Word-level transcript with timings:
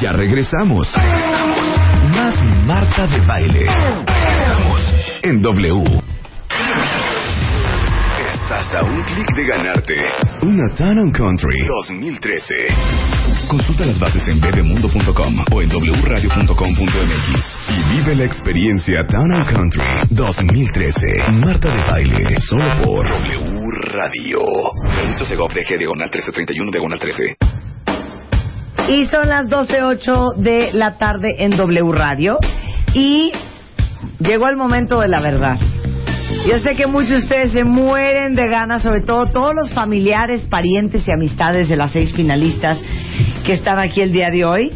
Ya 0.00 0.12
regresamos. 0.12 0.92
Más 2.14 2.40
Marta 2.66 3.06
de 3.08 3.20
Baile. 3.26 3.66
Estamos 4.32 4.94
en 5.22 5.42
W. 5.42 6.02
Estás 8.32 8.74
a 8.74 8.82
un 8.84 9.02
clic 9.02 9.34
de 9.34 9.44
ganarte 9.44 9.96
una 10.42 10.68
Town 10.76 11.10
Country 11.10 11.66
2013. 11.66 12.54
Consulta 13.48 13.84
las 13.84 13.98
bases 13.98 14.26
en 14.28 14.40
bebemundo.com 14.40 15.44
o 15.52 15.62
en 15.62 15.68
wradio.com.mx 15.68 17.56
y 17.68 17.96
vive 17.96 18.14
la 18.14 18.24
experiencia 18.24 19.04
Town 19.06 19.44
Country 19.44 19.82
2013. 20.10 21.16
Marta 21.32 21.74
de 21.74 21.82
Baile, 21.82 22.40
solo 22.40 22.64
por 22.84 23.06
W 23.08 23.68
Radio. 23.92 24.40
Permiso 24.94 25.24
Segov 25.24 25.52
DG 25.52 25.76
Diagonal 25.76 26.08
1331 26.08 26.70
Diagonal 26.70 26.98
13. 27.00 27.57
Y 28.88 29.04
son 29.06 29.28
las 29.28 29.50
12.08 29.50 30.36
de 30.36 30.72
la 30.72 30.96
tarde 30.96 31.28
en 31.38 31.50
W 31.50 31.92
Radio. 31.92 32.38
Y 32.94 33.30
llegó 34.18 34.48
el 34.48 34.56
momento 34.56 35.00
de 35.00 35.08
la 35.08 35.20
verdad. 35.20 35.58
Yo 36.46 36.58
sé 36.58 36.74
que 36.74 36.86
muchos 36.86 37.10
de 37.10 37.18
ustedes 37.18 37.52
se 37.52 37.64
mueren 37.64 38.34
de 38.34 38.48
ganas, 38.48 38.82
sobre 38.82 39.02
todo 39.02 39.26
todos 39.26 39.54
los 39.54 39.72
familiares, 39.74 40.46
parientes 40.48 41.06
y 41.06 41.10
amistades 41.10 41.68
de 41.68 41.76
las 41.76 41.90
seis 41.90 42.14
finalistas 42.14 42.82
que 43.44 43.52
están 43.52 43.78
aquí 43.78 44.00
el 44.00 44.12
día 44.12 44.30
de 44.30 44.46
hoy. 44.46 44.72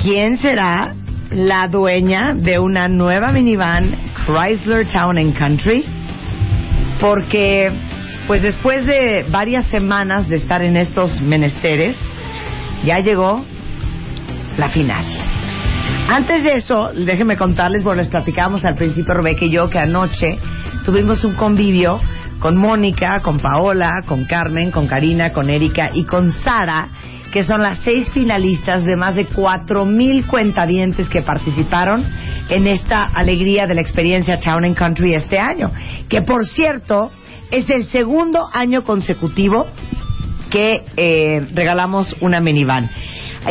¿Quién 0.00 0.36
será 0.38 0.94
la 1.30 1.66
dueña 1.66 2.34
de 2.34 2.60
una 2.60 2.86
nueva 2.86 3.32
minivan 3.32 3.92
Chrysler 4.24 4.86
Town 4.86 5.18
and 5.18 5.36
Country? 5.36 5.84
Porque, 7.00 7.72
pues 8.28 8.42
después 8.42 8.86
de 8.86 9.24
varias 9.30 9.66
semanas 9.66 10.28
de 10.28 10.36
estar 10.36 10.62
en 10.62 10.76
estos 10.76 11.20
menesteres, 11.20 11.96
ya 12.84 12.98
llegó 12.98 13.44
la 14.56 14.68
final. 14.68 15.04
Antes 16.08 16.42
de 16.44 16.52
eso, 16.54 16.90
déjenme 16.94 17.36
contarles, 17.36 17.82
bueno, 17.82 18.02
les 18.02 18.08
platicábamos 18.08 18.64
al 18.64 18.74
principio 18.74 19.14
Rebeca 19.14 19.44
y 19.44 19.50
yo 19.50 19.68
que 19.68 19.78
anoche 19.78 20.38
tuvimos 20.84 21.24
un 21.24 21.34
convivio 21.34 22.00
con 22.38 22.56
Mónica, 22.56 23.20
con 23.20 23.38
Paola, 23.38 24.02
con 24.06 24.24
Carmen, 24.24 24.70
con 24.70 24.86
Karina, 24.88 25.32
con 25.32 25.48
Erika 25.48 25.90
y 25.94 26.04
con 26.04 26.32
Sara, 26.32 26.88
que 27.32 27.44
son 27.44 27.62
las 27.62 27.78
seis 27.78 28.10
finalistas 28.10 28.84
de 28.84 28.96
más 28.96 29.14
de 29.14 29.26
cuatro 29.26 29.86
mil 29.86 30.26
cuentavientes 30.26 31.08
que 31.08 31.22
participaron 31.22 32.04
en 32.48 32.66
esta 32.66 33.04
alegría 33.04 33.66
de 33.66 33.74
la 33.74 33.80
experiencia 33.80 34.38
Town 34.38 34.64
and 34.64 34.76
Country 34.76 35.14
este 35.14 35.38
año. 35.38 35.70
Que 36.08 36.22
por 36.22 36.44
cierto, 36.44 37.10
es 37.50 37.70
el 37.70 37.84
segundo 37.86 38.48
año 38.52 38.82
consecutivo 38.82 39.66
que 40.52 40.84
eh, 40.96 41.46
regalamos 41.54 42.14
una 42.20 42.40
minivan. 42.40 42.88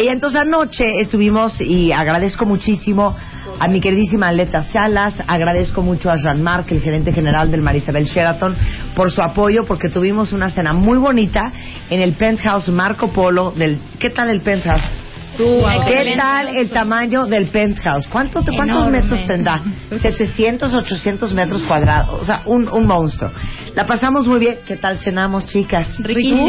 Y 0.02 0.08
entonces 0.08 0.40
anoche 0.40 0.86
estuvimos 1.02 1.60
y 1.60 1.92
agradezco 1.92 2.46
muchísimo 2.46 3.18
a 3.60 3.68
mi 3.68 3.82
queridísima 3.82 4.30
Aleta 4.30 4.64
Salas, 4.64 5.22
agradezco 5.28 5.82
mucho 5.82 6.10
a 6.10 6.16
Jean-Marc, 6.16 6.72
el 6.72 6.82
gerente 6.82 7.12
general 7.12 7.52
del 7.52 7.62
Marisabel 7.62 8.06
Sheraton, 8.06 8.58
por 8.96 9.12
su 9.12 9.22
apoyo, 9.22 9.66
porque 9.66 9.90
tuvimos 9.90 10.32
una 10.32 10.50
cena 10.50 10.72
muy 10.72 10.98
bonita 10.98 11.52
en 11.90 12.00
el 12.00 12.14
penthouse 12.14 12.70
Marco 12.70 13.12
Polo. 13.12 13.52
Del, 13.52 13.80
¿Qué 14.00 14.10
tal 14.12 14.30
el 14.30 14.42
penthouse? 14.42 14.98
¿Qué 15.38 16.14
tal 16.18 16.50
el 16.56 16.70
tamaño 16.70 17.26
del 17.26 17.48
penthouse? 17.48 18.08
¿Cuánto, 18.08 18.44
¿Cuántos 18.44 18.90
metros 18.90 19.26
tendrá? 19.26 19.62
700, 19.90 20.74
800 20.74 21.34
metros 21.34 21.64
cuadrados. 21.64 22.22
O 22.22 22.26
sea, 22.26 22.42
un, 22.46 22.68
un 22.68 22.86
monstruo. 22.86 23.32
La 23.76 23.86
pasamos 23.86 24.28
muy 24.28 24.40
bien. 24.40 24.58
¿Qué 24.68 24.76
tal 24.76 25.00
cenamos, 25.00 25.46
chicas? 25.48 25.88
Riquísimo. 26.00 26.42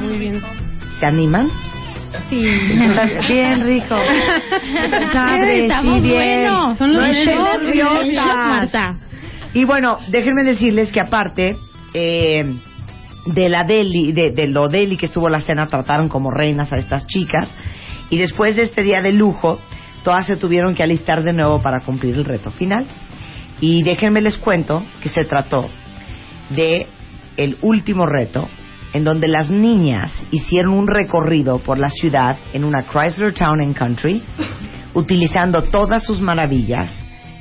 Muy 0.00 0.18
bien. 0.18 0.42
¿Se 1.00 1.06
animan? 1.06 1.48
Sí. 2.28 2.42
Bien 3.28 3.66
rico. 3.66 3.94
Padre, 5.12 5.68
sí, 5.80 5.86
muy 5.86 6.00
bien. 6.00 6.42
bueno. 6.42 6.76
Son 6.76 6.92
los 6.92 7.02
no 7.02 7.58
nerviosas. 7.58 8.96
Y 9.54 9.64
bueno, 9.64 9.98
déjenme 10.08 10.44
decirles 10.44 10.92
que 10.92 11.00
aparte 11.00 11.56
eh, 11.94 12.54
de 13.26 13.48
la 13.48 13.64
deli, 13.66 14.12
de, 14.12 14.30
de 14.30 14.46
lo 14.46 14.68
deli 14.68 14.96
que 14.96 15.06
estuvo 15.06 15.28
la 15.30 15.40
cena, 15.40 15.66
trataron 15.68 16.08
como 16.08 16.30
reinas 16.30 16.72
a 16.72 16.76
estas 16.76 17.06
chicas. 17.06 17.48
Y 18.12 18.18
después 18.18 18.54
de 18.56 18.64
este 18.64 18.82
día 18.82 19.00
de 19.00 19.12
lujo, 19.12 19.58
todas 20.04 20.26
se 20.26 20.36
tuvieron 20.36 20.74
que 20.74 20.82
alistar 20.82 21.22
de 21.24 21.32
nuevo 21.32 21.62
para 21.62 21.80
cumplir 21.80 22.14
el 22.14 22.26
reto 22.26 22.50
final. 22.50 22.84
Y 23.58 23.82
déjenme 23.82 24.20
les 24.20 24.36
cuento 24.36 24.84
que 25.02 25.08
se 25.08 25.24
trató 25.24 25.68
de 26.50 26.86
el 27.38 27.56
último 27.62 28.04
reto 28.04 28.48
en 28.92 29.04
donde 29.04 29.28
las 29.28 29.48
niñas 29.48 30.12
hicieron 30.30 30.74
un 30.74 30.86
recorrido 30.88 31.60
por 31.60 31.78
la 31.78 31.88
ciudad 31.88 32.36
en 32.52 32.64
una 32.64 32.86
Chrysler 32.86 33.32
Town 33.32 33.60
and 33.62 33.74
Country 33.74 34.22
utilizando 34.92 35.62
todas 35.62 36.04
sus 36.04 36.20
maravillas, 36.20 36.92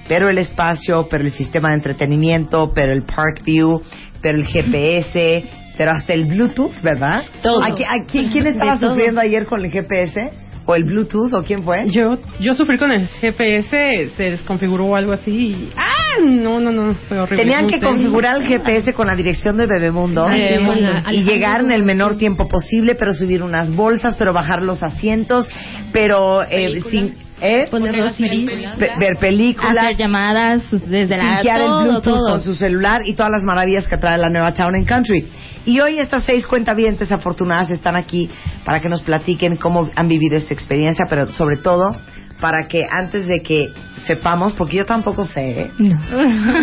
pero 0.08 0.30
el 0.30 0.38
espacio, 0.38 1.08
pero 1.10 1.26
el 1.26 1.32
sistema 1.32 1.70
de 1.72 1.76
entretenimiento, 1.76 2.72
pero 2.74 2.94
el 2.94 3.04
Park 3.04 3.44
View, 3.44 3.82
pero 4.22 4.38
el 4.40 4.46
GPS, 4.48 5.44
pero 5.78 5.92
hasta 5.92 6.14
el 6.14 6.26
Bluetooth, 6.28 6.82
¿verdad? 6.82 7.24
Todo. 7.44 7.62
¿A 7.62 7.72
qui- 7.76 7.84
a 7.86 8.06
qui- 8.08 8.32
¿Quién 8.32 8.48
estaba 8.48 8.78
sufriendo 8.90 9.20
ayer 9.20 9.46
con 9.46 9.66
el 9.66 9.70
GPS? 9.72 10.32
¿O 10.66 10.76
el 10.76 10.84
Bluetooth? 10.84 11.34
¿O 11.34 11.44
quién 11.44 11.64
fue? 11.64 11.90
Yo, 11.90 12.18
yo 12.40 12.54
sufrí 12.54 12.78
con 12.78 12.92
el 12.92 13.08
GPS, 13.08 14.10
se 14.16 14.24
desconfiguró 14.32 14.86
o 14.86 14.96
algo 14.96 15.12
así. 15.14 15.32
y- 15.32 15.70
¡Ah! 15.76 15.88
No, 16.24 16.60
no, 16.60 16.72
no, 16.72 16.94
fue 17.08 17.20
horrible. 17.20 17.44
Tenían 17.44 17.68
que 17.68 17.80
configurar 17.80 18.42
el 18.42 18.48
GPS 18.48 18.94
con 18.94 19.08
la 19.08 19.16
dirección 19.16 19.58
de 19.58 19.66
Bebemundo 19.66 20.28
Sí, 20.30 20.36
y, 20.36 20.64
bueno, 20.64 20.82
y 20.82 20.86
Alejandro. 20.86 21.12
llegar 21.34 21.62
en 21.62 21.72
el 21.72 21.84
menor 21.84 22.18
tiempo 22.18 22.48
posible, 22.48 22.96
pero 22.96 23.14
subir 23.14 23.42
unas 23.42 23.74
bolsas, 23.74 24.16
pero 24.18 24.34
bajar 24.34 24.62
los 24.64 24.84
asientos, 24.84 25.50
pero 25.94 26.44
eh, 26.44 26.82
sin 26.90 27.16
¿eh? 27.42 27.68
Ponerlos 27.72 28.18
feliz. 28.18 28.50
Pe- 28.78 28.92
ver 29.00 29.18
películas, 29.20 29.76
Hacer 29.78 29.96
llamadas 29.98 30.64
desde 30.86 31.18
la 31.18 31.40
el 31.42 31.84
Bluetooth 31.90 32.04
todo. 32.04 32.32
con 32.34 32.42
su 32.42 32.54
celular 32.56 32.98
y 33.06 33.16
todas 33.16 33.32
las 33.32 33.44
maravillas 33.44 33.88
que 33.88 33.98
trae 33.98 34.18
la 34.18 34.30
nueva 34.30 34.54
Town 34.54 34.76
and 34.76 34.88
Country. 34.88 35.28
Y 35.66 35.80
hoy 35.80 36.00
estas 36.00 36.24
seis 36.24 36.48
cuentavientes 36.48 37.12
afortunadas 37.12 37.70
están 37.72 37.96
aquí 37.96 38.30
para 38.66 38.80
que 38.82 38.90
nos 38.90 39.02
platiquen 39.02 39.58
cómo 39.58 39.90
han 39.96 40.08
vivido 40.08 40.38
esta 40.38 40.54
experiencia, 40.54 41.06
pero 41.10 41.32
sobre 41.32 41.58
todo 41.58 41.96
para 42.40 42.68
que 42.68 42.84
antes 42.90 43.28
de 43.28 43.42
que 43.44 43.68
sepamos, 44.08 44.54
porque 44.54 44.78
yo 44.78 44.86
tampoco 44.88 45.26
sé, 45.26 45.62
¿eh? 45.62 45.72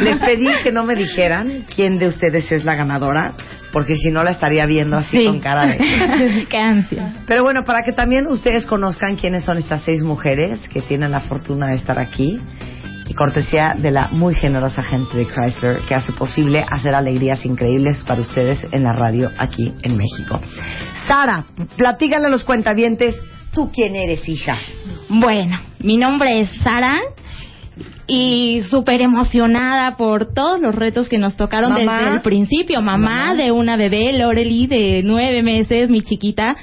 les 0.03 0.19
pedí 0.19 0.49
que 0.65 0.73
no 0.73 0.85
me 0.85 0.97
dijeran 0.97 1.65
quién 1.73 1.99
de 1.99 2.09
ustedes 2.09 2.51
es 2.51 2.65
la 2.65 2.75
ganadora, 2.75 3.35
porque 3.73 3.95
si 3.95 4.11
no 4.11 4.25
la 4.25 4.33
estaría 4.33 4.67
viendo 4.67 4.97
así 4.97 5.19
Sí. 5.19 5.27
con 5.27 5.39
cara 5.39 5.67
de... 5.67 6.47
Qué 6.51 6.59
ansia. 6.59 7.15
Pero 7.29 7.45
bueno, 7.45 7.61
para 7.65 7.83
que 7.85 7.93
también 7.93 8.27
ustedes 8.27 8.67
conozcan 8.67 9.15
quiénes 9.15 9.45
son 9.45 9.59
estas 9.59 9.83
seis 9.83 10.03
mujeres 10.03 10.69
que 10.69 10.83
tienen 10.83 11.13
la 11.13 11.21
fortuna 11.21 11.69
de 11.69 11.77
estar 11.77 12.01
aquí 12.01 12.41
y 13.09 13.15
cortesía 13.15 13.75
de 13.77 13.91
la 13.91 14.09
muy 14.13 14.35
generosa 14.35 14.83
gente 14.83 15.17
de 15.17 15.27
Chrysler 15.27 15.79
que 15.89 15.95
hace 15.95 16.13
posible 16.13 16.65
hacer 16.69 16.95
alegrías 16.95 17.45
increíbles 17.47 18.05
para 18.07 18.21
ustedes 18.21 18.67
en 18.71 18.83
la 18.83 18.93
radio 18.93 19.31
aquí 19.39 19.73
en 19.83 19.97
México. 19.97 20.41
Sara, 21.07 21.45
platícale 21.77 22.27
a 22.27 22.31
los 22.31 22.45
cuentavientes, 22.45 23.19
¿tú 23.55 23.71
quién 23.73 23.97
eres, 23.97 24.29
hija? 24.29 24.57
Bueno, 25.09 25.59
mi 25.81 25.97
nombre 25.97 26.41
es 26.41 26.51
Sara 26.63 26.99
y 28.07 28.63
súper 28.71 29.01
emocionada 29.01 29.97
por 29.97 30.33
todos 30.35 30.61
los 30.61 30.75
retos 30.75 31.09
que 31.09 31.19
nos 31.19 31.37
tocaron 31.37 31.73
Mamá. 31.73 31.99
desde 31.99 32.11
el 32.17 32.21
principio. 32.23 32.81
Mamá, 32.83 33.29
Mamá. 33.29 33.35
de 33.35 33.53
una 33.53 33.77
bebé, 33.77 34.13
Lorely, 34.13 34.67
de 34.67 35.03
nueve 35.05 35.43
meses, 35.43 35.91
mi 35.91 36.03
chiquita. 36.03 36.57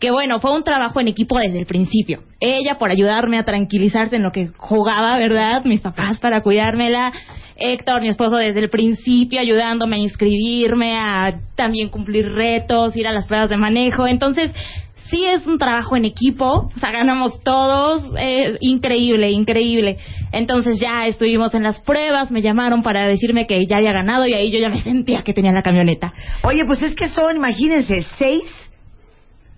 Que 0.00 0.10
bueno, 0.10 0.40
fue 0.40 0.54
un 0.56 0.64
trabajo 0.64 1.00
en 1.00 1.08
equipo 1.08 1.38
desde 1.38 1.58
el 1.58 1.66
principio. 1.66 2.20
Ella 2.40 2.76
por 2.78 2.90
ayudarme 2.90 3.38
a 3.38 3.44
tranquilizarse 3.44 4.16
en 4.16 4.22
lo 4.22 4.32
que 4.32 4.48
jugaba, 4.56 5.18
¿verdad? 5.18 5.62
Mis 5.64 5.82
papás 5.82 6.18
para 6.18 6.42
cuidármela. 6.42 7.12
Héctor, 7.56 8.00
mi 8.00 8.08
esposo, 8.08 8.36
desde 8.36 8.60
el 8.60 8.70
principio 8.70 9.38
ayudándome 9.38 9.96
a 9.96 9.98
inscribirme, 9.98 10.96
a 10.96 11.40
también 11.54 11.90
cumplir 11.90 12.24
retos, 12.32 12.96
ir 12.96 13.06
a 13.06 13.12
las 13.12 13.26
pruebas 13.26 13.50
de 13.50 13.58
manejo. 13.58 14.06
Entonces, 14.06 14.50
sí 15.10 15.26
es 15.26 15.46
un 15.46 15.58
trabajo 15.58 15.96
en 15.96 16.06
equipo, 16.06 16.70
o 16.74 16.78
sea, 16.78 16.90
ganamos 16.90 17.42
todos, 17.42 18.04
eh, 18.18 18.56
increíble, 18.60 19.30
increíble. 19.30 19.98
Entonces 20.32 20.80
ya 20.80 21.06
estuvimos 21.06 21.52
en 21.54 21.64
las 21.64 21.80
pruebas, 21.80 22.30
me 22.30 22.40
llamaron 22.40 22.82
para 22.82 23.06
decirme 23.06 23.46
que 23.46 23.66
ya 23.66 23.76
había 23.76 23.92
ganado 23.92 24.26
y 24.26 24.32
ahí 24.32 24.50
yo 24.50 24.58
ya 24.58 24.70
me 24.70 24.80
sentía 24.80 25.22
que 25.22 25.34
tenía 25.34 25.52
la 25.52 25.62
camioneta. 25.62 26.14
Oye, 26.44 26.62
pues 26.66 26.80
es 26.82 26.94
que 26.94 27.08
son, 27.08 27.36
imagínense, 27.36 28.02
seis 28.16 28.69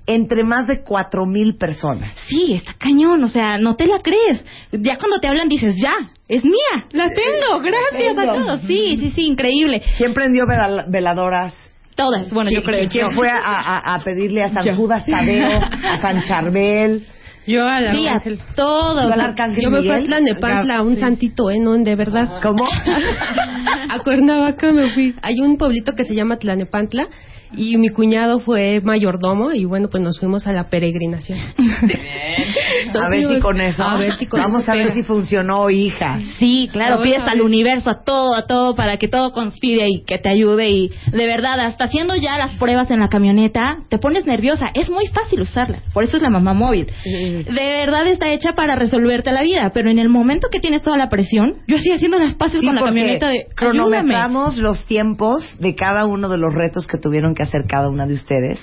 entre 0.06 0.44
más 0.44 0.66
de 0.66 0.82
cuatro 0.82 1.26
mil 1.26 1.54
personas. 1.56 2.12
Sí, 2.28 2.54
está 2.54 2.74
cañón, 2.78 3.22
o 3.24 3.28
sea, 3.28 3.58
no 3.58 3.76
te 3.76 3.86
la 3.86 3.98
crees. 4.00 4.44
Ya 4.72 4.96
cuando 4.98 5.18
te 5.20 5.28
hablan 5.28 5.48
dices, 5.48 5.76
ya, 5.80 5.94
es 6.28 6.44
mía, 6.44 6.86
la 6.92 7.08
tengo, 7.10 7.60
gracias 7.60 8.18
a 8.18 8.20
tengo. 8.22 8.34
todos. 8.34 8.60
Sí, 8.62 8.96
sí, 8.98 9.10
sí, 9.10 9.26
increíble. 9.26 9.82
¿Quién 9.96 10.12
prendió 10.14 10.44
vela- 10.46 10.84
veladoras? 10.88 11.54
Todas, 11.94 12.32
bueno, 12.32 12.50
yo 12.50 12.62
¿Quién- 12.62 12.76
creo. 12.78 12.88
¿Quién 12.90 13.08
yo. 13.10 13.14
fue 13.14 13.28
a, 13.30 13.36
a- 13.38 13.94
a 13.94 14.02
pedirle 14.02 14.42
a 14.42 14.48
San 14.48 14.64
Yo. 14.64 14.74
Judas 14.76 15.04
Tadeo, 15.06 15.60
a 15.90 15.98
San 16.00 16.22
Charbel? 16.22 17.06
Yo 17.46 17.66
al 17.66 17.90
Sí, 17.94 18.06
a 18.06 18.12
Arcángel. 18.12 18.40
todos. 18.56 19.12
¿Al 19.12 19.20
Arcángel 19.20 19.62
Yo 19.64 19.70
me 19.70 19.78
fui 19.80 19.90
a? 19.90 20.00
Tlanepantla, 20.04 20.80
un 20.82 20.96
santito, 20.96 21.50
¿eh? 21.50 21.58
No, 21.58 21.74
de 21.76 21.94
verdad. 21.96 22.40
¿Cómo? 22.40 22.64
a 23.88 23.98
Cuernavaca 24.00 24.72
me 24.72 24.90
fui. 24.94 25.14
Hay 25.22 25.40
un 25.40 25.58
pueblito 25.58 25.94
que 25.94 26.04
se 26.04 26.14
llama 26.14 26.36
Tlanepantla 26.38 27.08
y 27.54 27.76
mi 27.76 27.88
cuñado 27.90 28.40
fue 28.40 28.80
mayordomo 28.82 29.52
y 29.52 29.64
bueno, 29.64 29.88
pues 29.90 30.02
nos 30.02 30.18
fuimos 30.18 30.46
a 30.46 30.52
la 30.52 30.68
peregrinación. 30.68 31.38
A 32.94 33.08
ver 33.08 33.22
si 33.22 33.40
con 33.40 33.60
eso. 33.60 33.82
A 33.82 33.96
ver 33.96 34.12
si 34.14 34.26
con 34.26 34.40
Vamos 34.40 34.62
eso 34.64 34.72
a 34.72 34.74
ver 34.74 34.88
pega. 34.88 34.94
si 34.96 35.02
funcionó, 35.02 35.70
hija. 35.70 36.20
Sí, 36.38 36.68
claro, 36.72 36.96
Vamos 36.96 37.06
pides 37.06 37.26
al 37.26 37.38
ver. 37.38 37.42
universo, 37.42 37.90
a 37.90 38.02
todo, 38.04 38.34
a 38.34 38.44
todo, 38.46 38.74
para 38.74 38.96
que 38.98 39.08
todo 39.08 39.32
conspire 39.32 39.86
y 39.88 40.04
que 40.04 40.18
te 40.18 40.30
ayude. 40.30 40.68
Y 40.70 40.90
de 41.10 41.26
verdad, 41.26 41.58
hasta 41.60 41.84
haciendo 41.84 42.14
ya 42.16 42.36
las 42.36 42.54
pruebas 42.56 42.90
en 42.90 43.00
la 43.00 43.08
camioneta, 43.08 43.78
te 43.88 43.98
pones 43.98 44.26
nerviosa. 44.26 44.66
Es 44.74 44.90
muy 44.90 45.06
fácil 45.06 45.40
usarla, 45.40 45.82
por 45.94 46.04
eso 46.04 46.16
es 46.18 46.22
la 46.22 46.30
mamá 46.30 46.52
móvil. 46.52 46.86
De 47.04 47.44
verdad 47.84 48.06
está 48.08 48.30
hecha 48.30 48.52
para 48.54 48.74
resolverte 48.76 49.32
la 49.32 49.42
vida, 49.42 49.70
pero 49.72 49.88
en 49.88 49.98
el 49.98 50.08
momento 50.08 50.48
que 50.50 50.60
tienes 50.60 50.82
toda 50.82 50.96
la 50.98 51.08
presión, 51.08 51.56
yo 51.66 51.76
estoy 51.76 51.92
haciendo 51.94 52.18
las 52.18 52.34
paces 52.34 52.60
Sí, 52.60 52.66
con 52.66 52.74
la 52.74 52.82
camioneta 52.82 53.28
de. 53.28 53.32
ayúdame. 53.38 53.54
cronometramos 53.56 54.56
los 54.58 54.84
tiempos 54.86 55.42
de 55.58 55.74
cada 55.74 56.04
uno 56.04 56.28
de 56.28 56.36
los 56.38 56.52
retos 56.52 56.86
que 56.86 56.98
tuvieron 56.98 57.34
que 57.34 57.41
hacer 57.42 57.62
cada 57.68 57.88
una 57.88 58.06
de 58.06 58.14
ustedes 58.14 58.58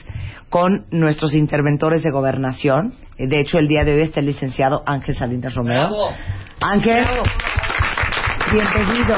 con 0.50 0.86
nuestros 0.92 1.34
interventores 1.34 2.04
de 2.04 2.12
gobernación. 2.12 2.96
De 3.18 3.40
hecho, 3.40 3.58
el 3.60 3.68
día 3.68 3.84
de 3.84 3.94
hoy 3.94 4.02
está 4.02 4.20
el 4.20 4.26
licenciado 4.26 4.84
Ángel 4.86 5.16
Salinas 5.16 5.54
Romero. 5.54 5.90
Ángel, 6.62 7.06
bienvenido. 8.52 9.18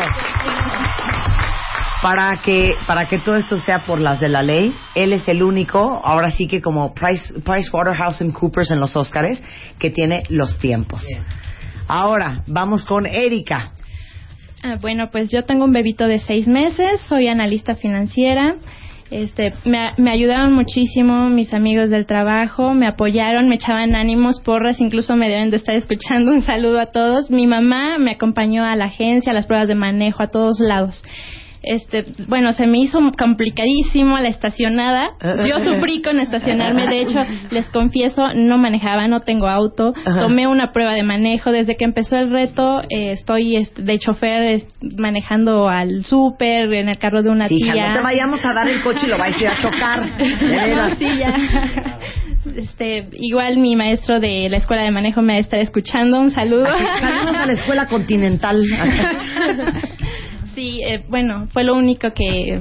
Para 2.02 2.42
que, 2.44 2.74
para 2.88 3.08
que 3.08 3.20
todo 3.20 3.36
esto 3.36 3.58
sea 3.58 3.84
por 3.84 4.02
las 4.02 4.20
de 4.20 4.28
la 4.28 4.42
ley, 4.42 4.74
él 4.96 5.14
es 5.14 5.28
el 5.28 5.44
único, 5.44 5.80
ahora 6.04 6.32
sí 6.32 6.48
que 6.48 6.60
como 6.60 6.96
Price, 6.96 7.40
PricewaterhouseCoopers 7.42 8.72
en 8.72 8.80
los 8.80 8.96
Óscares, 8.96 9.42
que 9.78 9.92
tiene 9.92 10.24
los 10.30 10.58
tiempos. 10.58 11.06
Ahora, 11.88 12.44
vamos 12.48 12.86
con 12.86 13.06
Erika. 13.06 13.74
Ah, 14.64 14.78
bueno, 14.82 15.10
pues 15.12 15.30
yo 15.32 15.44
tengo 15.46 15.66
un 15.66 15.72
bebito 15.72 16.08
de 16.08 16.20
seis 16.20 16.48
meses, 16.48 17.02
soy 17.02 17.28
analista 17.28 17.76
financiera. 17.76 18.56
Este, 19.12 19.54
me, 19.66 19.92
me 19.98 20.10
ayudaron 20.10 20.54
muchísimo 20.54 21.30
mis 21.30 21.54
amigos 21.54 21.90
del 21.90 22.06
trabajo, 22.06 22.74
me 22.74 22.88
apoyaron, 22.88 23.50
me 23.50 23.56
echaban 23.56 23.94
ánimos, 23.94 24.40
porras, 24.40 24.80
incluso 24.80 25.18
me 25.18 25.28
deben 25.28 25.52
de 25.52 25.58
estar 25.58 25.76
escuchando. 25.76 26.32
Un 26.32 26.42
saludo 26.42 26.80
a 26.80 26.86
todos. 26.88 27.30
Mi 27.30 27.46
mamá 27.46 27.98
me 27.98 28.12
acompañó 28.12 28.64
a 28.64 28.76
la 28.78 28.86
agencia, 28.86 29.32
a 29.32 29.36
las 29.36 29.48
pruebas 29.48 29.68
de 29.68 29.76
manejo, 29.76 30.24
a 30.24 30.28
todos 30.28 30.62
lados. 30.62 31.04
Este, 31.64 32.06
bueno, 32.28 32.54
se 32.54 32.66
me 32.66 32.80
hizo 32.80 33.00
complicadísimo 33.18 34.18
la 34.18 34.30
estacionada. 34.30 35.10
Yo 35.48 35.60
sufrí 35.64 36.02
con 36.02 36.20
estacionarme. 36.20 36.88
De 36.88 37.02
hecho, 37.02 37.20
les 37.52 37.70
confieso, 37.70 38.34
no 38.34 38.58
manejaba, 38.58 39.08
no 39.08 39.20
tengo 39.20 39.48
auto. 39.48 39.94
Tomé 40.20 40.48
una 40.48 40.72
prueba 40.72 40.94
de 40.94 41.04
manejo. 41.04 41.52
Desde 41.52 41.76
que 41.78 41.86
empezó 41.86 42.18
el 42.18 42.32
reto, 42.32 42.82
eh, 42.90 43.12
estoy 43.12 43.58
este, 43.58 43.84
de 43.84 44.00
chofer 44.00 44.42
es- 44.54 44.68
manejando 44.98 45.70
al 45.70 46.04
súper, 46.04 46.74
en 46.74 46.90
el 46.90 46.98
carro 46.98 47.22
de 47.22 47.30
una 47.30 47.48
Sí, 47.48 47.58
hija, 47.60 47.74
tía. 47.74 47.88
no 47.90 47.94
te 47.96 48.02
vayamos 48.02 48.44
a 48.46 48.54
dar 48.54 48.68
el 48.68 48.82
coche 48.82 49.02
y 49.06 49.10
lo 49.10 49.18
vais 49.20 49.36
a 49.36 49.40
ir 49.40 49.48
a 49.48 49.62
chocar. 49.62 50.02
No, 50.82 50.96
sí, 50.96 51.06
ya. 51.20 51.34
Este, 52.56 53.04
igual 53.14 53.58
mi 53.58 53.76
maestro 53.76 54.20
de 54.20 54.48
la 54.50 54.58
escuela 54.58 54.82
de 54.82 54.90
manejo 54.92 55.22
me 55.22 55.34
va 55.34 55.38
a 55.38 55.42
estar 55.42 55.60
escuchando. 55.60 56.20
Un 56.20 56.32
saludo. 56.32 56.66
Salimos 57.00 57.36
a 57.36 57.46
la 57.46 57.54
escuela 57.54 57.86
continental. 57.86 58.64
Sí, 60.54 60.82
eh, 60.84 61.04
bueno, 61.08 61.48
fue 61.52 61.64
lo 61.64 61.76
único 61.76 62.12
que 62.14 62.60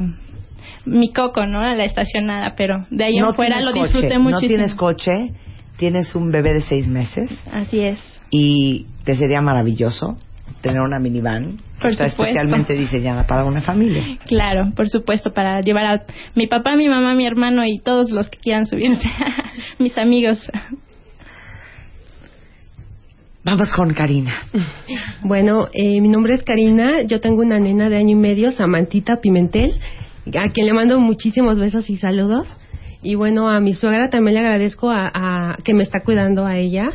mi 0.85 1.13
coco, 1.13 1.47
¿no? 1.47 1.61
La 1.63 1.85
estacionada, 1.85 2.55
pero 2.57 2.87
de 2.91 3.05
ahí 3.05 3.19
en 3.19 3.35
fuera 3.35 3.61
lo 3.61 3.73
disfruté 3.73 4.09
coche, 4.09 4.19
muchísimo. 4.19 4.31
No 4.31 4.41
tienes 4.41 4.75
coche, 4.75 5.31
tienes 5.77 6.15
un 6.15 6.31
bebé 6.31 6.55
de 6.55 6.61
seis 6.61 6.87
meses 6.89 7.31
Así 7.53 7.81
es. 7.81 7.99
y 8.31 8.87
te 9.05 9.15
sería 9.15 9.41
maravilloso 9.41 10.17
tener 10.61 10.81
una 10.81 10.99
minivan 10.99 11.59
Por 11.81 11.91
está 11.91 12.09
supuesto. 12.09 12.23
especialmente 12.25 12.75
diseñada 12.75 13.27
para 13.27 13.45
una 13.45 13.63
familia. 13.63 14.19
Claro, 14.27 14.73
por 14.75 14.89
supuesto, 14.89 15.33
para 15.33 15.61
llevar 15.61 15.87
a 15.87 16.03
mi 16.35 16.47
papá, 16.47 16.77
mi 16.77 16.89
mamá, 16.89 17.15
mi 17.15 17.27
hermano 17.27 17.65
y 17.65 17.79
todos 17.79 18.11
los 18.11 18.29
que 18.29 18.39
quieran 18.39 18.67
subirse, 18.67 19.09
mis 19.79 19.97
amigos. 19.97 20.51
Vamos 23.43 23.73
con 23.73 23.95
Karina. 23.95 24.43
Bueno, 25.23 25.69
eh, 25.73 26.01
mi 26.01 26.09
nombre 26.09 26.35
es 26.35 26.43
Karina, 26.43 27.03
yo 27.03 27.21
tengo 27.21 27.41
una 27.43 27.59
nena 27.59 27.89
de 27.89 27.97
año 27.97 28.11
y 28.11 28.15
medio, 28.21 28.53
Samantita 28.53 29.21
Pimentel, 29.21 29.79
a 30.27 30.51
quien 30.53 30.67
le 30.67 30.75
mando 30.75 31.01
muchísimos 31.01 31.59
besos 31.59 31.89
y 31.89 31.97
saludos. 31.97 32.47
Y 33.03 33.15
bueno, 33.15 33.49
a 33.49 33.61
mi 33.61 33.73
suegra 33.73 34.11
también 34.11 34.35
le 34.35 34.41
agradezco 34.41 34.91
a, 34.91 35.11
a- 35.15 35.57
que 35.65 35.73
me 35.73 35.83
está 35.83 36.01
cuidando 36.03 36.45
a 36.45 36.59
ella. 36.59 36.89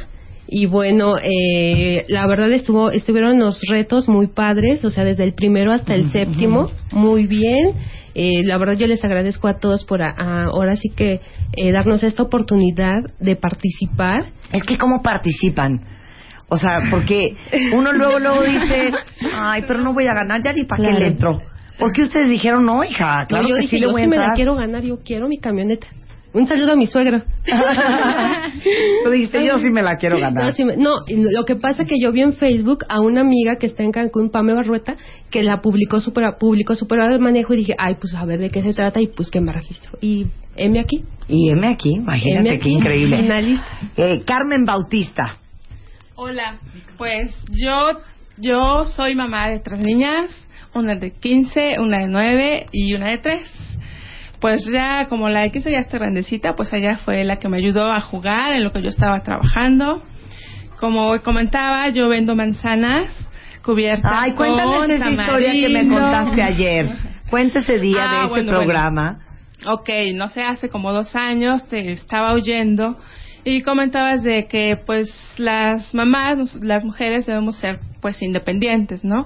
Y 0.47 0.67
bueno, 0.67 1.15
eh, 1.17 2.05
la 2.09 2.27
verdad 2.27 2.51
estuvo, 2.51 2.91
estuvieron 2.91 3.39
los 3.39 3.59
retos 3.67 4.07
muy 4.07 4.27
padres, 4.27 4.85
o 4.85 4.91
sea, 4.91 5.03
desde 5.03 5.23
el 5.23 5.33
primero 5.33 5.71
hasta 5.73 5.95
el 5.95 6.11
séptimo, 6.11 6.69
muy 6.91 7.25
bien. 7.25 7.69
Eh, 8.13 8.43
la 8.45 8.57
verdad 8.59 8.75
yo 8.77 8.85
les 8.85 9.03
agradezco 9.03 9.47
a 9.47 9.57
todos 9.57 9.83
por 9.83 10.03
a- 10.03 10.11
a- 10.15 10.43
ahora 10.45 10.75
sí 10.75 10.89
que 10.95 11.19
eh, 11.53 11.71
darnos 11.71 12.03
esta 12.03 12.21
oportunidad 12.21 13.01
de 13.19 13.35
participar. 13.35 14.27
Es 14.53 14.61
que 14.63 14.77
cómo 14.77 15.01
participan. 15.01 15.81
O 16.47 16.57
sea, 16.57 16.79
porque 16.91 17.35
uno 17.73 17.91
luego 17.93 18.19
luego 18.19 18.43
dice, 18.43 18.91
ay, 19.33 19.63
pero 19.67 19.79
no 19.81 19.93
voy 19.93 20.05
a 20.07 20.13
ganar 20.13 20.41
ya 20.43 20.53
ni 20.53 20.63
para 20.65 20.83
qué 20.83 20.91
le 20.99 21.07
entro. 21.07 21.41
¿Por 21.79 21.91
qué 21.91 22.03
ustedes 22.03 22.29
dijeron 22.29 22.65
no, 22.65 22.83
hija? 22.83 23.25
Claro 23.27 23.43
no, 23.43 23.49
yo 23.49 23.55
que 23.55 23.61
dije, 23.63 23.75
sí 23.77 23.81
le 23.81 23.87
yo 23.87 23.91
voy 23.91 24.01
a 24.01 24.05
sí 24.05 24.09
me 24.09 24.15
la 24.17 24.21
entrar". 24.23 24.35
quiero 24.35 24.55
ganar, 24.55 24.83
yo 24.83 24.99
quiero 25.03 25.27
mi 25.27 25.37
camioneta. 25.39 25.87
Un 26.33 26.47
saludo 26.47 26.73
a 26.73 26.75
mi 26.75 26.85
suegro. 26.85 27.21
Tú 29.03 29.09
dijiste, 29.09 29.45
yo 29.45 29.57
sí 29.59 29.69
me 29.69 29.81
la 29.81 29.95
quiero 29.97 30.19
ganar. 30.19 30.45
No, 30.45 30.51
sí 30.51 30.63
me- 30.65 30.75
no, 30.77 30.91
y 31.07 31.15
lo 31.15 31.45
que 31.45 31.55
pasa 31.55 31.83
es 31.83 31.87
que 31.87 31.95
yo 31.99 32.11
vi 32.11 32.21
en 32.21 32.33
Facebook 32.33 32.79
a 32.89 32.99
una 32.99 33.21
amiga 33.21 33.55
que 33.57 33.67
está 33.67 33.83
en 33.83 33.91
Cancún, 33.91 34.29
Pame 34.31 34.53
Barrueta, 34.53 34.95
que 35.29 35.43
la 35.43 35.61
publicó 35.61 35.99
super, 36.01 36.25
publicó 36.39 36.75
super 36.75 37.09
de 37.09 37.19
manejo 37.19 37.53
y 37.53 37.57
dije, 37.57 37.75
ay, 37.77 37.95
pues 37.99 38.13
a 38.15 38.25
ver 38.25 38.39
de 38.39 38.49
qué 38.49 38.61
se 38.61 38.73
trata 38.73 38.99
y 39.01 39.07
pues 39.07 39.29
que 39.31 39.39
me 39.41 39.53
registro. 39.53 39.97
Y 40.01 40.27
M 40.57 40.79
aquí. 40.79 41.03
Y 41.27 41.49
M 41.51 41.67
aquí, 41.67 41.91
imagínate 41.95 42.49
M 42.49 42.59
qué 42.59 42.69
increíble. 42.69 43.17
finalista. 43.21 43.65
Eh, 43.97 44.21
Carmen 44.25 44.65
Bautista. 44.65 45.37
Hola, 46.17 46.59
pues 46.97 47.35
yo 47.51 47.99
yo 48.37 48.85
soy 48.85 49.15
mamá 49.15 49.49
de 49.49 49.59
tres 49.59 49.81
niñas, 49.81 50.31
una 50.73 50.95
de 50.95 51.11
15, 51.11 51.79
una 51.79 51.99
de 51.99 52.07
9 52.07 52.65
y 52.71 52.93
una 52.93 53.09
de 53.09 53.17
3. 53.17 53.77
Pues 54.39 54.65
ya 54.65 55.07
como 55.09 55.27
la 55.27 55.43
X 55.45 55.65
ya 55.65 55.79
está 55.79 55.97
grandecita, 55.97 56.55
pues 56.55 56.71
ella 56.71 56.97
fue 57.03 57.25
la 57.25 57.35
que 57.35 57.49
me 57.49 57.57
ayudó 57.57 57.91
a 57.91 57.99
jugar 57.99 58.53
en 58.53 58.63
lo 58.63 58.71
que 58.71 58.81
yo 58.81 58.89
estaba 58.89 59.23
trabajando. 59.23 60.03
Como 60.79 61.19
comentaba, 61.21 61.89
yo 61.89 62.07
vendo 62.07 62.33
manzanas 62.33 63.05
cubiertas 63.61 64.11
Ay, 64.13 64.35
con 64.35 64.47
cuéntanos 64.47 64.89
esa 64.89 65.09
historia 65.09 65.51
que 65.51 65.69
me 65.69 65.87
contaste 65.89 66.41
ayer. 66.41 66.95
Cuenta 67.29 67.59
ese 67.59 67.77
día 67.79 68.05
Ah, 68.05 68.11
de 68.11 68.19
ese 68.25 68.29
bueno, 68.29 68.51
programa. 68.51 69.19
Ok, 69.67 69.89
no 70.13 70.29
sé, 70.29 70.43
hace 70.43 70.69
como 70.69 70.93
dos 70.93 71.13
años 71.13 71.67
te 71.67 71.91
estaba 71.91 72.31
oyendo 72.33 72.97
y 73.45 73.61
comentabas 73.61 74.23
de 74.23 74.47
que 74.47 74.77
pues 74.85 75.07
las 75.37 75.93
mamás, 75.93 76.55
las 76.61 76.83
mujeres 76.83 77.27
debemos 77.27 77.55
ser 77.57 77.79
pues 78.01 78.21
independientes, 78.21 79.03
¿no? 79.03 79.25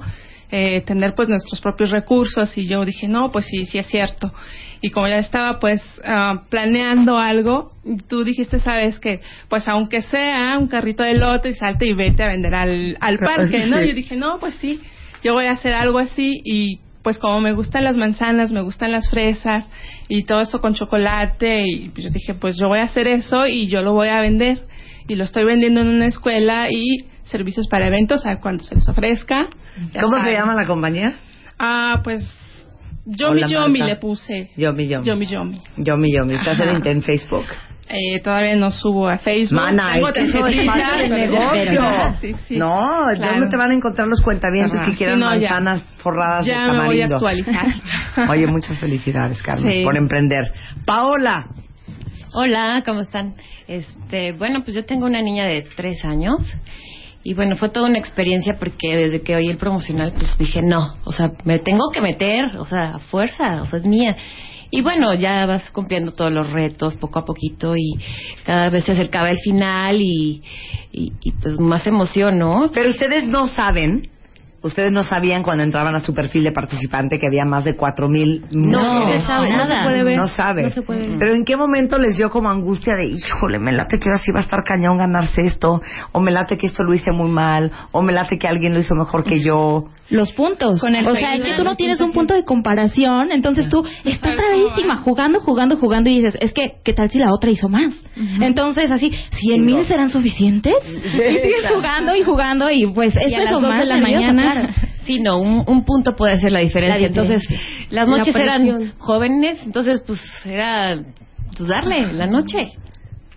Eh, 0.52 0.82
tener 0.82 1.14
pues 1.16 1.30
nuestros 1.30 1.62
propios 1.62 1.92
recursos 1.92 2.58
y 2.58 2.68
yo 2.68 2.84
dije, 2.84 3.08
no, 3.08 3.32
pues 3.32 3.46
sí, 3.46 3.66
sí 3.66 3.78
es 3.78 3.88
cierto. 3.88 4.34
Y 4.82 4.90
como 4.90 5.08
ya 5.08 5.18
estaba 5.18 5.60
pues 5.60 5.82
ah, 6.04 6.44
planeando 6.50 7.18
algo, 7.18 7.72
tú 8.10 8.26
dijiste, 8.26 8.60
sabes 8.60 9.00
que 9.00 9.22
pues 9.48 9.68
aunque 9.70 10.02
sea 10.02 10.58
un 10.60 10.68
carrito 10.68 11.04
de 11.04 11.14
lote 11.14 11.50
y 11.50 11.54
salte 11.54 11.86
y 11.86 11.94
vete 11.94 12.24
a 12.24 12.28
vender 12.28 12.54
al, 12.56 12.98
al 13.00 13.20
parque, 13.20 13.68
¿no? 13.68 13.78
Sí. 13.78 13.88
Yo 13.88 13.94
dije, 13.94 14.16
no, 14.18 14.38
pues 14.40 14.56
sí, 14.56 14.82
yo 15.24 15.34
voy 15.34 15.46
a 15.46 15.52
hacer 15.52 15.74
algo 15.74 15.98
así 15.98 16.42
y 16.44 16.80
pues 17.04 17.18
como 17.18 17.40
me 17.40 17.54
gustan 17.54 17.84
las 17.84 17.96
manzanas, 17.96 18.52
me 18.52 18.62
gustan 18.62 18.92
las 18.92 19.10
fresas 19.10 19.70
y 20.08 20.24
todo 20.24 20.42
eso 20.42 20.60
con 20.60 20.74
chocolate 20.74 21.64
y 21.66 21.90
pues 21.90 22.06
yo 22.06 22.10
dije, 22.12 22.34
pues 22.34 22.58
yo 22.60 22.68
voy 22.68 22.80
a 22.80 22.84
hacer 22.84 23.08
eso 23.08 23.46
y 23.48 23.68
yo 23.68 23.82
lo 23.82 23.94
voy 23.94 24.10
a 24.10 24.22
vender 24.22 24.60
y 25.08 25.16
lo 25.16 25.24
estoy 25.24 25.46
vendiendo 25.46 25.82
en 25.82 25.88
una 25.88 26.08
escuela 26.08 26.70
y 26.70 27.06
servicios 27.24 27.68
para 27.68 27.88
eventos 27.88 28.26
a 28.26 28.40
cuando 28.40 28.64
se 28.64 28.76
les 28.76 28.88
ofrezca. 28.88 29.48
¿Cómo 30.00 30.22
se 30.24 30.32
llama 30.32 30.54
la 30.56 30.68
compañía? 30.68 31.20
Ah, 31.58 32.02
pues 32.04 32.22
Yomi 33.06 33.44
Yomi 33.50 33.80
le 33.80 33.96
puse. 33.96 34.52
Yomi 34.56 34.88
Yomi. 34.88 35.06
Yomi 35.06 35.26
Yomi. 35.26 35.62
Yomi 35.78 36.14
Yomi. 36.14 36.34
¿Estás 36.36 36.60
en 36.86 37.02
Facebook? 37.02 37.46
Eh, 37.92 38.20
todavía 38.22 38.56
no 38.56 38.70
subo 38.70 39.10
a 39.10 39.18
Facebook. 39.18 39.56
Mana, 39.60 39.94
Tengo 39.94 40.10
pero 40.14 40.50
ya- 40.50 41.08
negocio. 41.10 41.82
sí, 42.22 42.34
sí. 42.48 42.56
No, 42.58 42.78
Claro. 43.16 43.32
¿dónde 43.34 43.48
te 43.50 43.58
van 43.58 43.72
a 43.72 43.74
encontrar 43.74 44.08
los 44.08 44.22
cuentavientes 44.22 44.80
Ajá. 44.80 44.92
que 44.92 44.96
quieran 44.98 45.16
Sí, 45.18 45.22
no, 45.24 45.36
ya. 45.36 45.50
manzanas 45.50 45.82
forradas 45.98 46.46
Ya 46.46 46.68
de 46.68 46.72
me 46.74 46.86
voy 46.86 47.02
a 47.02 47.08
tamarindo? 47.10 47.16
actualizar. 47.16 47.66
Oye, 48.30 48.46
muchas 48.48 48.78
felicidades, 48.78 49.42
Carmen, 49.42 49.74
Sí. 49.74 49.84
por 49.84 49.98
emprender. 49.98 50.52
Paola. 50.86 51.48
Hola, 52.36 52.84
¿cómo 52.86 53.02
están? 53.02 53.34
Este, 53.68 54.34
bueno, 54.34 54.62
pues 54.64 54.76
yo 54.76 54.86
tengo 54.86 55.08
una 55.08 55.22
niña 55.24 55.46
de 55.46 55.64
tres 55.76 56.06
años 56.06 56.38
y 57.24 57.34
bueno, 57.34 57.56
fue 57.56 57.70
toda 57.70 57.90
una 57.90 57.98
experiencia 57.98 58.56
porque 58.60 58.96
desde 58.96 59.24
que 59.24 59.36
oí 59.36 59.48
el 59.48 59.58
promocional, 59.58 60.14
pues 60.16 60.38
dije 60.38 60.62
no, 60.62 60.96
o 61.06 61.12
sea, 61.12 61.32
me 61.44 61.58
tengo 61.58 61.90
que 61.92 62.02
meter, 62.02 62.56
o 62.60 62.66
sea, 62.66 62.98
a 62.98 63.00
fuerza, 63.00 63.64
o 63.64 63.66
sea, 63.66 63.80
es 63.80 63.86
mía. 63.86 64.16
Y 64.72 64.82
bueno, 64.82 65.14
ya 65.16 65.46
vas 65.46 65.70
cumpliendo 65.72 66.14
todos 66.14 66.32
los 66.32 66.52
retos 66.52 66.96
poco 66.98 67.20
a 67.20 67.26
poquito 67.26 67.76
y 67.76 67.96
cada 68.46 68.70
vez 68.70 68.84
se 68.86 68.92
acercaba 68.92 69.32
el 69.32 69.40
final 69.40 70.00
y, 70.02 70.44
y, 70.92 71.14
y, 71.22 71.32
pues 71.32 71.60
más 71.60 71.88
emoción, 71.88 72.38
¿no? 72.38 72.70
Pero 72.74 72.90
ustedes 72.90 73.26
no 73.26 73.48
saben 73.48 74.10
Ustedes 74.62 74.92
no 74.92 75.04
sabían 75.04 75.42
cuando 75.42 75.64
entraban 75.64 75.96
a 75.96 76.02
su 76.02 76.14
perfil 76.14 76.44
de 76.44 76.52
participante 76.52 77.18
que 77.18 77.28
había 77.28 77.46
más 77.46 77.64
de 77.64 77.76
cuatro 77.76 78.10
mil. 78.10 78.46
No, 78.52 79.06
no 79.06 79.14
se 79.14 79.22
sabe, 79.22 79.52
no 79.52 79.66
se 79.66 79.76
puede 79.84 80.04
ver. 80.04 80.18
No 80.18 80.28
sabe. 80.28 80.64
No 80.64 80.70
se 80.70 80.82
puede 80.82 81.08
ver. 81.08 81.18
Pero 81.18 81.34
¿en 81.34 81.46
qué 81.46 81.56
momento 81.56 81.98
les 81.98 82.18
dio 82.18 82.30
como 82.30 82.50
angustia 82.50 82.94
de, 82.96 83.06
híjole, 83.06 83.60
me 83.60 83.72
late 83.72 84.00
que 84.00 84.10
ahora 84.10 84.20
sí 84.20 84.32
va 84.32 84.40
a 84.40 84.44
estar 84.44 84.64
cañón 84.64 84.98
ganarse 84.98 85.46
esto? 85.46 85.82
O 86.12 86.20
me 86.20 86.32
late 86.32 86.58
que 86.58 86.68
esto 86.68 86.84
lo 86.84 86.94
hice 86.94 87.12
muy 87.12 87.30
mal. 87.30 87.72
O 87.92 88.02
me 88.02 88.12
late 88.12 88.38
que 88.38 88.48
alguien 88.48 88.74
lo 88.74 88.80
hizo 88.80 88.96
mejor 88.96 89.24
que 89.24 89.40
yo. 89.42 89.86
Los 90.10 90.34
puntos. 90.34 90.82
Con 90.82 90.96
el 90.96 91.08
o 91.08 91.16
sea, 91.16 91.36
es 91.36 91.44
que 91.44 91.54
tú 91.54 91.64
no 91.64 91.76
tienes 91.76 92.02
un 92.02 92.12
punto 92.12 92.34
de 92.34 92.44
comparación, 92.44 93.32
entonces 93.32 93.70
tú 93.70 93.86
estás 94.04 94.36
bravísima 94.36 95.02
jugando, 95.04 95.40
jugando, 95.40 95.78
jugando 95.78 96.10
y 96.10 96.18
dices, 96.18 96.36
es 96.42 96.52
que, 96.52 96.78
¿qué 96.84 96.94
tal 96.94 97.10
si 97.10 97.20
la 97.20 97.32
otra 97.32 97.52
hizo 97.52 97.70
más? 97.70 97.94
Entonces, 98.42 98.90
así, 98.90 99.12
¿cien 99.32 99.64
mil 99.66 99.86
serán 99.86 100.10
suficientes? 100.10 100.74
y 101.06 101.10
sigues 101.10 101.70
jugando 101.72 102.16
y 102.16 102.24
jugando 102.24 102.72
y 102.72 102.92
pues 102.92 103.16
Y 103.16 103.26
eso 103.26 103.38
a 103.38 103.40
es 103.40 103.44
las 103.46 103.52
lo 103.52 103.62
más 103.62 103.80
de 103.80 103.86
la 103.86 103.98
mañana. 103.98 104.49
Claro. 104.54 104.68
Sí, 105.06 105.20
no, 105.20 105.40
un, 105.40 105.64
un 105.66 105.86
punto 105.86 106.16
puede 106.16 106.34
hacer 106.34 106.52
la 106.52 106.60
diferencia. 106.60 107.00
La 107.02 107.08
Entonces, 107.08 107.42
las 107.90 108.08
La 108.08 108.18
noches 108.18 108.36
eran 108.36 108.62
presión. 108.62 108.94
jóvenes, 109.00 109.58
entonces 109.66 110.04
pues 110.06 110.20
era 110.46 111.00
pues, 111.58 111.68
darle 111.68 112.14
la 112.14 112.28
noche. 112.28 112.74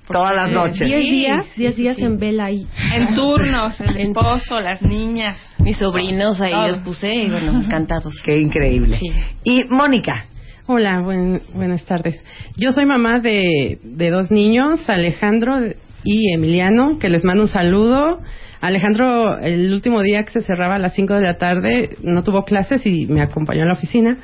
Todas 0.07 0.33
las 0.37 0.51
noches. 0.51 0.81
Diez 0.87 1.01
Sí, 1.03 1.11
días, 1.11 1.47
sí, 1.47 1.53
diez 1.63 1.75
sí, 1.75 1.83
días 1.83 1.97
sí. 1.97 2.03
en 2.05 2.19
vela 2.19 2.45
ahí. 2.47 2.67
En 2.95 3.15
turnos, 3.15 3.81
el 3.81 3.97
esposo, 4.09 4.61
las 4.61 4.83
niñas. 4.83 5.39
Mis 5.61 5.79
sobrinos 5.79 6.39
ahí 6.43 6.53
Todo. 6.53 6.69
los 6.69 6.79
puse 6.79 7.15
y 7.15 7.31
bueno, 7.31 7.63
encantados. 7.63 8.21
Qué 8.23 8.39
increíble. 8.39 8.99
Sí. 8.99 9.11
Y 9.45 9.65
Mónica. 9.71 10.27
Hola, 10.67 11.01
buen- 11.01 11.41
buenas 11.55 11.85
tardes. 11.87 12.23
Yo 12.59 12.73
soy 12.73 12.85
mamá 12.85 13.21
de, 13.21 13.79
de 13.83 14.11
dos 14.11 14.31
niños, 14.31 14.89
Alejandro 14.91 15.57
y 16.05 16.33
Emiliano, 16.33 16.99
que 16.99 17.09
les 17.09 17.25
mando 17.25 17.45
un 17.45 17.49
saludo. 17.49 18.21
Alejandro, 18.61 19.39
el 19.39 19.73
último 19.73 20.03
día 20.03 20.25
que 20.25 20.33
se 20.33 20.43
cerraba 20.43 20.77
a 20.77 20.79
las 20.79 20.95
5 20.95 21.15
de 21.15 21.23
la 21.23 21.39
tarde, 21.39 21.97
no 22.03 22.23
tuvo 22.23 22.45
clases 22.45 22.87
y 22.87 23.07
me 23.07 23.21
acompañó 23.21 23.63
a 23.63 23.67
la 23.67 23.73
oficina. 23.73 24.19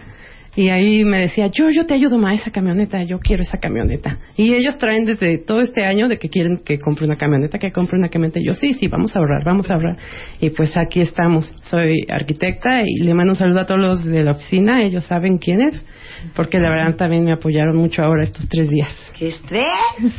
Y 0.59 0.71
ahí 0.71 1.05
me 1.05 1.21
decía, 1.21 1.47
yo, 1.47 1.71
yo 1.71 1.87
te 1.87 1.95
ayudo 1.95 2.19
más 2.19 2.41
esa 2.41 2.50
camioneta, 2.50 3.05
yo 3.05 3.21
quiero 3.21 3.45
esa 3.45 3.59
camioneta. 3.59 4.19
Y 4.37 4.55
ellos 4.55 4.77
traen 4.77 5.05
desde 5.05 5.38
todo 5.38 5.61
este 5.61 5.87
año 5.87 6.09
de 6.09 6.19
que 6.19 6.29
quieren 6.29 6.65
que 6.65 6.81
compre 6.81 7.07
una 7.07 7.15
camioneta, 7.15 7.61
que 7.61 7.71
compre 7.71 7.97
una 7.97 8.09
camioneta. 8.09 8.41
Y 8.41 8.47
yo, 8.47 8.55
sí, 8.55 8.75
sí, 8.75 8.88
vamos 8.88 9.15
a 9.15 9.21
ahorrar, 9.21 9.45
vamos 9.45 9.71
a 9.71 9.75
ahorrar. 9.75 9.97
Y 10.41 10.50
pues 10.50 10.77
aquí 10.77 11.00
estamos. 11.00 11.49
Soy 11.71 11.95
arquitecta 12.11 12.83
y 12.85 13.05
le 13.05 13.15
mando 13.15 13.35
un 13.35 13.37
saludo 13.37 13.61
a 13.61 13.67
todos 13.67 13.81
los 13.81 14.05
de 14.05 14.25
la 14.25 14.33
oficina, 14.33 14.83
ellos 14.83 15.05
saben 15.05 15.38
quién 15.38 15.61
es, 15.61 15.87
porque 16.35 16.59
la 16.59 16.71
verdad 16.71 16.97
también 16.97 17.25
me 17.25 17.31
apoyaron 17.31 17.77
mucho 17.77 18.03
ahora 18.03 18.25
estos 18.25 18.49
tres 18.49 18.69
días. 18.69 18.93
¡Qué 19.17 19.29
estrés! 19.29 19.62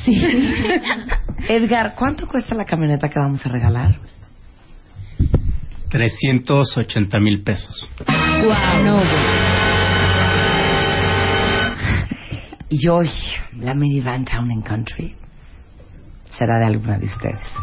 Edgar, 1.50 1.96
¿cuánto 1.98 2.28
cuesta 2.28 2.56
la 2.56 2.64
camioneta 2.64 3.10
que 3.10 3.20
vamos 3.20 3.46
a 3.46 3.50
regalar? 3.50 4.00
380 5.90 7.20
mil 7.20 7.44
pesos. 7.44 7.90
Wow, 8.08 8.84
no, 8.86 9.69
Y 12.70 12.88
hoy, 12.88 13.10
la 13.60 13.74
minivan 13.74 14.26
Town 14.26 14.52
and 14.52 14.64
Country 14.64 15.16
será 16.30 16.60
de 16.60 16.66
alguna 16.68 16.98
de 17.00 17.06
ustedes. 17.06 17.54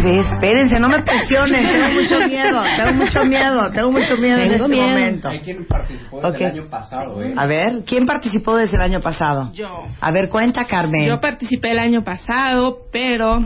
¡Qué 0.00 0.18
estrés! 0.18 0.26
Espérense, 0.32 0.80
no 0.80 0.88
me 0.88 1.02
presionen. 1.02 1.64
Tengo 1.64 2.00
mucho 2.00 2.18
miedo, 2.28 2.62
tengo 2.76 2.92
mucho 2.94 3.24
miedo, 3.24 3.70
tengo 3.72 3.92
mucho 3.92 4.16
miedo 4.16 4.38
en 4.38 4.50
Tengo 4.52 4.64
este 4.64 4.68
miedo. 4.76 4.88
momento. 4.88 5.28
quien 5.44 5.64
participó 5.66 6.16
desde 6.20 6.28
el 6.28 6.34
Ok. 6.34 6.52
año 6.52 6.68
pasado, 6.68 7.22
¿eh? 7.22 7.34
A 7.36 7.46
ver, 7.46 7.84
¿quién 7.86 8.06
participó 8.06 8.56
desde 8.56 8.76
el 8.76 8.82
año 8.82 9.00
pasado? 9.00 9.52
Yo. 9.52 9.82
A 10.00 10.10
ver, 10.10 10.28
cuenta, 10.28 10.64
Carmen. 10.64 11.06
Yo 11.06 11.20
participé 11.20 11.70
el 11.72 11.78
año 11.78 12.02
pasado, 12.02 12.78
pero 12.90 13.44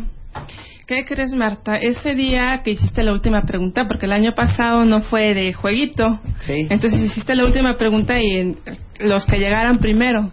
¿qué 0.87 1.05
crees, 1.05 1.33
Marta? 1.33 1.77
Ese 1.77 2.15
día 2.15 2.61
que 2.65 2.71
hiciste 2.73 3.03
la 3.03 3.13
última 3.13 3.43
pregunta, 3.43 3.87
porque 3.89 4.07
el 4.07 4.13
año 4.13 4.33
pasado 4.35 4.85
no 4.85 5.03
fue 5.03 5.35
de 5.35 5.53
jueguito. 5.53 6.21
Sí. 6.41 6.67
Entonces 6.71 7.01
hiciste 7.01 7.35
la 7.35 7.45
última 7.45 7.77
pregunta 7.77 8.21
y 8.21 8.31
en- 8.39 8.59
los 9.01 9.27
que 9.27 9.39
llegaran 9.39 9.79
primero. 9.79 10.33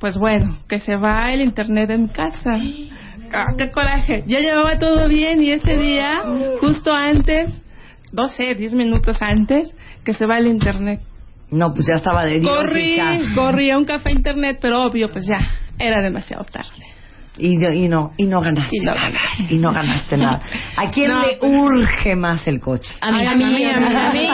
Pues 0.00 0.16
bueno, 0.16 0.58
que 0.68 0.78
se 0.80 0.96
va 0.96 1.32
el 1.32 1.40
internet 1.40 1.90
mi 1.98 2.08
casa. 2.08 2.52
Ah, 3.32 3.44
¡Qué 3.58 3.70
coraje! 3.70 4.22
Ya 4.26 4.38
llevaba 4.38 4.78
todo 4.78 5.08
bien 5.08 5.42
y 5.42 5.50
ese 5.50 5.76
día, 5.76 6.22
justo 6.60 6.94
antes, 6.94 7.50
no 8.12 8.28
sé, 8.28 8.54
10 8.54 8.72
minutos 8.74 9.20
antes, 9.20 9.74
que 10.04 10.14
se 10.14 10.24
va 10.24 10.38
el 10.38 10.46
internet. 10.46 11.00
No, 11.50 11.72
pues 11.74 11.86
ya 11.86 11.94
estaba 11.96 12.24
de 12.24 12.40
Corrí, 12.40 12.98
corrí 13.34 13.70
a 13.70 13.78
un 13.78 13.84
café 13.84 14.12
internet, 14.12 14.58
pero 14.60 14.82
obvio, 14.82 15.10
pues 15.10 15.26
ya, 15.26 15.38
era 15.78 16.02
demasiado 16.02 16.44
tarde. 16.44 16.84
Y 17.38 17.56
no, 17.56 17.72
y 17.72 17.88
no, 17.88 18.10
y 18.16 18.26
no 18.26 18.40
ganaste 18.40 18.76
Y 18.76 18.80
no 18.80 18.94
nada. 18.94 19.00
gané. 19.02 19.18
Y 19.50 19.58
no 19.58 19.72
ganaste 19.72 20.16
nada. 20.16 20.42
¿A 20.76 20.90
quién 20.90 21.10
No, 21.12 21.22
le 21.22 21.38
urge 21.40 22.16
más 22.16 22.46
el 22.48 22.60
coche? 22.60 22.92
A 23.00 23.10
mí, 23.12 23.24
a 23.26 23.34
mí, 23.34 23.44
a 23.64 24.10
mí, 24.12 24.28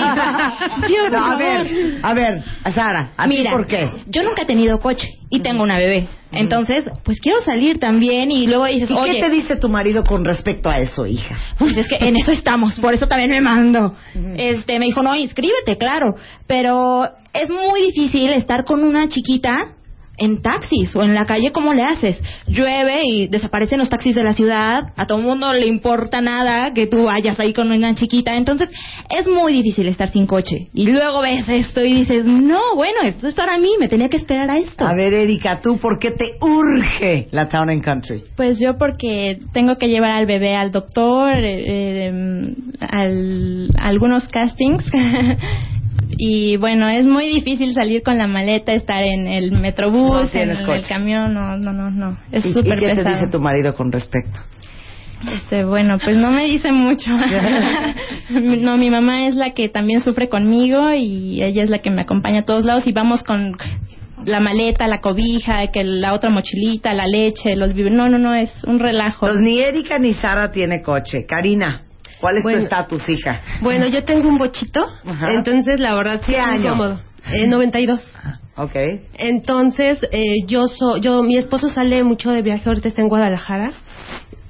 a 1.13 1.37
ver, 1.39 1.99
a 2.03 2.15
ver, 2.15 2.43
Sara, 2.75 3.13
¿a 3.17 3.27
Mira, 3.27 3.53
por 3.53 3.67
qué? 3.67 3.89
yo 4.07 4.23
nunca 4.23 4.43
he 4.43 4.47
tenido 4.47 4.79
coche 4.81 5.09
y 5.31 5.41
tengo 5.41 5.63
una 5.63 5.77
bebé. 5.79 6.09
Entonces, 6.33 6.91
pues 7.05 7.21
quiero 7.21 7.41
salir 7.43 7.79
también 7.79 8.31
y 8.33 8.47
luego 8.49 8.67
dices, 8.67 8.91
¿Y 8.91 8.95
oye, 8.95 9.13
qué 9.15 9.21
te 9.21 9.31
dice 9.31 9.57
tu 9.57 9.69
marido 9.69 10.03
con 10.03 10.25
respecto 10.25 10.69
a 10.69 10.79
eso, 10.79 11.07
hija? 11.07 11.37
pues 11.59 11.77
es 11.77 11.87
que 11.89 11.97
en 12.01 12.17
eso 12.17 12.33
estamos, 12.33 12.79
por 12.81 12.93
eso 12.93 13.07
también 13.07 13.31
me 13.31 13.41
mando. 13.41 13.95
Este, 14.37 14.79
me 14.81 14.87
dijo, 14.87 15.03
no, 15.03 15.15
inscríbete, 15.15 15.77
claro. 15.79 16.17
Pero 16.49 17.05
es 17.33 17.51
muy 17.51 17.83
difícil 17.83 18.31
estar 18.33 18.65
con 18.65 18.83
una 18.83 19.09
chiquita 19.09 19.53
en 20.17 20.43
taxis 20.43 20.95
o 20.97 21.03
en 21.03 21.15
la 21.15 21.25
calle, 21.25 21.53
¿cómo 21.53 21.75
le 21.75 21.83
haces? 21.83 22.23
Llueve 22.47 23.03
y 23.05 23.29
desaparecen 23.29 23.79
los 23.79 23.89
taxis 23.89 24.15
de 24.15 24.23
la 24.23 24.35
ciudad, 24.35 24.93
a 24.97 25.07
todo 25.07 25.19
el 25.19 25.25
mundo 25.25 25.53
le 25.53 25.67
importa 25.67 26.21
nada 26.21 26.73
que 26.75 26.87
tú 26.87 27.05
vayas 27.05 27.39
ahí 27.41 27.53
con 27.53 27.71
una 27.71 27.95
chiquita, 27.95 28.35
entonces 28.35 28.71
es 29.11 29.27
muy 29.27 29.53
difícil 29.53 29.89
estar 29.89 30.09
sin 30.09 30.27
coche. 30.27 30.69
Y 30.73 30.91
luego 30.91 31.21
ves 31.21 31.49
esto 31.49 31.85
y 31.85 31.93
dices, 31.95 32.25
no, 32.27 32.75
bueno, 32.77 33.01
esto 33.07 33.29
es 33.29 33.35
para 33.35 33.59
mí, 33.59 33.71
me 33.79 33.89
tenía 33.89 34.09
que 34.09 34.17
esperar 34.17 34.51
a 34.51 34.59
esto. 34.59 34.85
A 34.85 34.95
ver, 34.95 35.15
Erika, 35.15 35.61
¿tú 35.61 35.79
por 35.79 35.99
qué 35.99 36.11
te 36.11 36.33
urge 36.41 37.29
la 37.31 37.49
Town 37.49 37.71
and 37.71 37.83
Country? 37.83 38.25
Pues 38.37 38.59
yo 38.61 38.77
porque 38.79 39.39
tengo 39.53 39.77
que 39.77 39.89
llevar 39.89 40.13
al 40.13 40.27
bebé 40.27 40.55
al 40.55 40.71
doctor, 40.71 41.33
eh, 41.33 42.09
eh, 42.09 42.55
al, 42.81 43.69
a 43.79 43.89
algunos 43.89 44.27
castings. 44.29 44.85
y 46.11 46.57
bueno, 46.57 46.89
es 46.89 47.05
muy 47.05 47.27
difícil 47.27 47.75
salir 47.75 48.03
con 48.03 48.19
la 48.19 48.27
maleta, 48.27 48.73
estar 48.73 49.03
en 49.03 49.27
el 49.27 49.53
No 49.53 49.61
metrobús, 49.61 50.35
en 50.35 50.51
el, 50.51 50.87
camión, 50.89 51.35
no, 51.35 51.57
no, 51.57 51.73
no, 51.73 51.91
no. 51.91 52.19
Es 52.31 52.45
¿Y, 52.45 52.51
y 52.51 52.53
súper 52.53 52.79
qué 52.79 52.89
te 52.89 52.95
pesado. 52.97 53.15
dice 53.17 53.31
tu 53.31 53.41
marido 53.41 53.75
con 53.75 53.91
respecto? 53.91 54.39
Este, 55.33 55.65
bueno, 55.65 55.99
pues 56.03 56.17
no 56.17 56.31
me 56.31 56.45
dice 56.45 56.71
mucho. 56.73 57.11
no, 58.31 58.77
mi 58.77 58.91
mamá 58.91 59.27
es 59.27 59.37
la 59.37 59.53
que 59.55 59.69
también 59.69 60.01
sufre 60.01 60.29
conmigo 60.29 60.93
y 60.93 61.43
ella 61.43 61.63
es 61.63 61.71
la 61.71 61.79
que 61.79 61.91
me 61.91 62.03
acompaña 62.03 62.41
a 62.41 62.45
todos 62.45 62.65
lados 62.65 62.87
y 62.87 62.93
vamos 62.93 63.23
con 63.23 63.57
la 64.25 64.41
maleta, 64.41 64.87
la 64.87 65.01
cobija, 65.01 65.67
que 65.69 65.85
la 65.85 66.13
otra 66.13 66.31
mochilita, 66.31 66.93
la 66.93 67.07
leche, 67.07 67.57
los. 67.57 67.75
No, 67.75 68.09
no, 68.09 68.19
no, 68.19 68.35
es 68.35 68.53
un 68.65 68.79
relajo. 68.79 69.27
Pues 69.27 69.37
ni 69.37 69.61
Erika 69.61 69.99
ni 69.99 70.15
Sara 70.15 70.51
tiene 70.51 70.83
coche. 70.83 71.27
Karina, 71.27 71.83
¿cuál 72.25 72.39
es 72.39 72.43
Bueno. 72.43 72.59
tu 72.61 72.65
estatus, 72.65 73.07
hija? 73.09 73.41
Bueno, 73.61 73.87
yo 73.87 74.03
tengo 74.05 74.27
un 74.31 74.39
bochito, 74.39 74.83
Ajá. 75.07 75.27
entonces 75.31 75.79
la 75.79 75.95
verdad 75.95 76.23
sí 76.25 76.33
¿Qué 76.33 76.39
es 76.39 76.47
muy 76.61 76.69
cómodo. 76.69 77.01
Eh, 77.33 77.47
92. 77.47 78.01
Ok. 78.57 78.77
Entonces, 79.19 79.99
eh, 80.11 80.37
yo 80.47 80.67
so, 80.69 80.97
yo, 80.97 81.23
mi 81.23 81.37
esposo 81.37 81.69
sale 81.69 82.03
mucho 82.03 82.31
de 82.31 82.41
viaje, 82.41 82.63
ahorita 82.67 82.89
está 82.89 83.03
en 83.03 83.09
Guadalajara. 83.09 83.73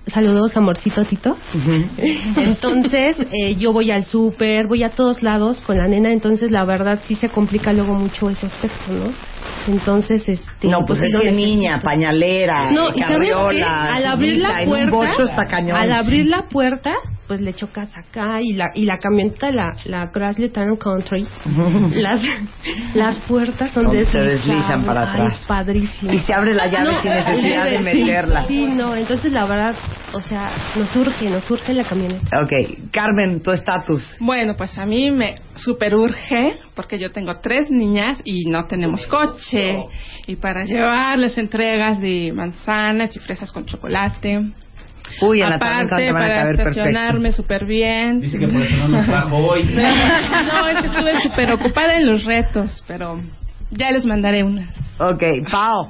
Saludos, 0.07 0.57
amorcito 0.57 1.03
Tito. 1.05 1.37
Entonces, 2.37 3.17
eh, 3.33 3.57
yo 3.57 3.73
voy 3.73 3.91
al 3.91 4.05
súper, 4.05 4.67
voy 4.67 4.83
a 4.83 4.91
todos 4.91 5.23
lados 5.23 5.63
con 5.63 5.79
la 5.79 5.89
nena, 5.89 6.13
entonces 6.13 6.51
la 6.51 6.65
verdad 6.65 7.01
sí 7.05 7.15
se 7.15 7.29
complica 7.31 7.73
luego 7.73 7.95
mucho 7.95 8.29
ese 8.31 8.47
aspecto, 8.47 8.93
¿no? 8.93 9.13
Entonces, 9.67 10.29
este... 10.29 10.69
No, 10.69 10.85
pues 10.85 10.99
sí 11.01 11.07
es 11.07 11.17
que 11.17 11.33
niña, 11.33 11.81
pañalera, 11.81 12.71
No, 12.71 12.91
y 12.95 13.01
sabes 13.01 13.29
qué? 13.51 13.63
al 13.63 14.05
abrir 14.07 14.39
la 14.39 14.65
puerta, 14.67 14.91
bocho 14.91 15.23
está 15.23 15.47
cañón. 15.47 15.77
al 15.77 15.93
abrir 15.93 16.27
la 16.27 16.43
puerta, 16.51 16.93
pues 17.27 17.41
le 17.41 17.55
chocas 17.55 17.91
acá 17.97 18.41
y 18.43 18.53
la 18.53 18.71
y 18.75 18.85
la 18.85 18.99
camioneta 18.99 19.51
la 19.51 19.75
la 19.87 20.11
Chrysler 20.13 20.53
Town 20.53 20.77
Country, 20.77 21.27
las 21.95 22.21
las 22.95 23.19
puertas 23.21 23.71
son 23.73 23.85
Son- 23.85 24.05
se 24.07 24.19
deslizan 24.19 24.85
para 24.85 25.03
Ay, 25.13 25.21
atrás. 25.23 25.45
padrísimo. 25.47 26.13
Y 26.13 26.19
se 26.21 26.33
abre 26.35 26.55
la 26.55 26.67
llave 26.69 27.01
sin 27.03 27.11
necesidad 27.13 27.65
de 27.65 27.79
sí, 27.79 27.83
meterla. 27.85 28.45
Sí, 28.47 28.67
no, 28.67 28.95
entonces 28.95 29.33
la 29.33 29.47
verdad, 29.47 29.75
o 30.13 30.21
sea, 30.21 30.51
nos 30.77 30.91
surge, 30.91 31.29
nos 31.31 31.45
surge 31.45 31.73
la 31.75 31.85
camioneta. 31.85 32.41
Ok, 32.43 32.91
Carmen, 32.91 33.43
tu 33.43 33.51
estatus. 33.51 34.17
Bueno, 34.21 34.55
pues 34.57 34.77
a 34.79 34.85
mí 34.87 35.11
me 35.11 35.37
super 35.57 35.95
urge 35.95 36.59
porque 36.75 36.99
yo 36.99 37.11
tengo 37.11 37.41
tres 37.43 37.71
niñas 37.71 38.21
y 38.25 38.45
no 38.51 38.67
tenemos 38.67 39.07
coche. 39.07 39.77
Y 40.27 40.37
para 40.37 40.65
llevarles 40.65 41.39
entregas 41.39 42.01
de 42.01 42.33
manzanas 42.35 43.15
y 43.17 43.19
fresas 43.21 43.51
con 43.53 43.65
chocolate. 43.67 44.43
Uy, 45.21 45.43
en 45.43 45.51
la 45.51 45.59
tarde 45.59 45.85
Aparte, 45.85 46.05
te 46.05 46.13
van 46.13 46.23
a 46.23 46.27
para 46.27 46.51
estacionarme 46.51 47.33
súper 47.33 47.65
bien. 47.65 48.21
Dice 48.21 48.39
que 48.39 48.49
por 48.49 48.63
eso 48.63 48.77
no 48.77 48.89
nos 48.89 49.07
trajo 49.07 49.37
hoy. 49.51 49.65
no, 49.65 50.69
es 50.69 50.81
que 50.81 50.87
estuve 50.87 51.23
súper 51.23 51.53
ocupada 51.53 51.97
en 51.97 52.07
los 52.07 52.25
retos, 52.25 52.85
pero 52.87 53.21
ya 53.71 53.91
les 53.91 54.05
mandaré 54.05 54.43
unas. 54.43 54.75
Ok, 54.99 55.23
Pau. 55.51 55.89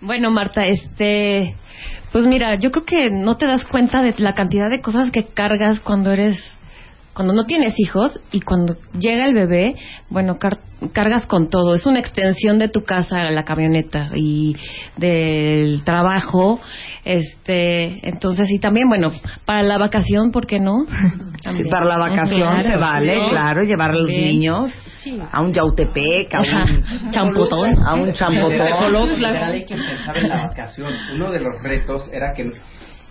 Bueno, 0.00 0.30
Marta, 0.30 0.64
este, 0.66 1.54
Pues 2.12 2.26
mira, 2.26 2.54
yo 2.54 2.70
creo 2.70 2.84
que 2.84 3.10
no 3.10 3.36
te 3.36 3.46
das 3.46 3.64
cuenta 3.64 4.02
de 4.02 4.14
la 4.18 4.32
cantidad 4.34 4.70
de 4.70 4.80
cosas 4.80 5.10
que 5.10 5.26
cargas 5.26 5.80
cuando 5.80 6.10
eres 6.10 6.40
cuando 7.14 7.34
no 7.34 7.44
tienes 7.44 7.74
hijos 7.78 8.20
y 8.32 8.40
cuando 8.40 8.76
llega 8.98 9.26
el 9.26 9.34
bebé, 9.34 9.74
bueno, 10.08 10.38
car- 10.38 10.60
cargas 10.92 11.26
con 11.26 11.50
todo. 11.50 11.74
Es 11.74 11.84
una 11.84 11.98
extensión 11.98 12.58
de 12.58 12.68
tu 12.68 12.84
casa, 12.84 13.30
la 13.30 13.44
camioneta 13.44 14.10
y 14.14 14.56
del 14.96 15.82
trabajo. 15.84 16.60
Este, 17.04 18.08
entonces, 18.08 18.48
y 18.50 18.58
también, 18.58 18.88
bueno, 18.88 19.10
para 19.44 19.62
la 19.62 19.76
vacación, 19.78 20.30
¿por 20.30 20.46
qué 20.46 20.58
no? 20.60 20.74
Sí, 21.54 21.64
para 21.70 21.86
la 21.86 21.96
vacación 21.98 22.38
Claro, 22.52 22.68
se 22.68 22.76
vale, 22.76 23.16
¿no? 23.16 23.28
claro, 23.30 23.62
llevar 23.62 23.92
a 23.92 23.94
los 23.94 24.08
niños 24.10 24.70
a 25.32 25.40
un 25.40 25.54
Yautepec, 25.54 26.34
a 26.34 26.40
un 26.42 27.10
Champotón. 27.10 27.82
a 27.82 27.94
un 27.94 28.12
champotón. 28.12 28.50
Literal, 29.16 29.52
hay 29.54 29.64
que 29.64 29.74
pensar 29.74 30.16
en 30.18 30.28
la 30.28 30.48
vacación. 30.48 30.92
Uno 31.14 31.30
de 31.32 31.40
los 31.40 31.62
retos 31.62 32.10
era 32.12 32.34
que 32.34 32.50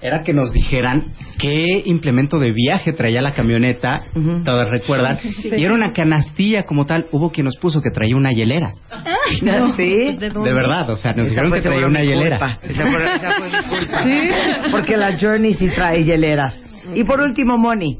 era 0.02 0.22
que 0.24 0.34
nos 0.34 0.54
dijeran 0.54 1.12
qué 1.38 1.84
implemento 1.86 2.40
de 2.40 2.52
viaje 2.52 2.94
traía 2.94 3.22
la 3.22 3.32
camioneta, 3.34 4.02
Ujú. 4.16 4.44
todos 4.44 4.70
recuerdan, 4.70 5.20
y 5.44 5.64
era 5.64 5.74
una 5.74 5.92
canastilla 5.94 6.64
como 6.64 6.86
tal. 6.86 7.08
Hubo 7.12 7.32
quien 7.32 7.46
nos 7.46 7.58
puso 7.58 7.82
que 7.82 7.90
traía 7.92 8.16
una 8.16 8.32
hielera. 8.32 8.74
¿Sí? 9.78 10.18
¿De 10.18 10.30
De 10.30 10.54
verdad, 10.54 10.90
o 10.90 10.96
sea, 10.96 11.12
nos 11.14 11.28
Esa 11.28 11.42
dijeron 11.42 11.52
que 11.52 11.62
traía 11.62 11.86
una 11.86 12.02
hielera. 12.02 12.40
culpa. 12.40 12.60
Esa 12.64 12.92
fue, 12.92 13.16
esa 13.16 13.32
fue 13.38 13.50
mi 13.50 13.70
culpa. 13.70 14.72
Porque 14.72 14.98
la 14.98 15.18
Journey 15.20 15.54
sí 15.54 15.70
trae 15.76 16.04
hieleras. 16.04 16.60
Y 16.96 17.04
por 17.04 17.22
último, 17.22 17.58
Moni, 17.58 18.00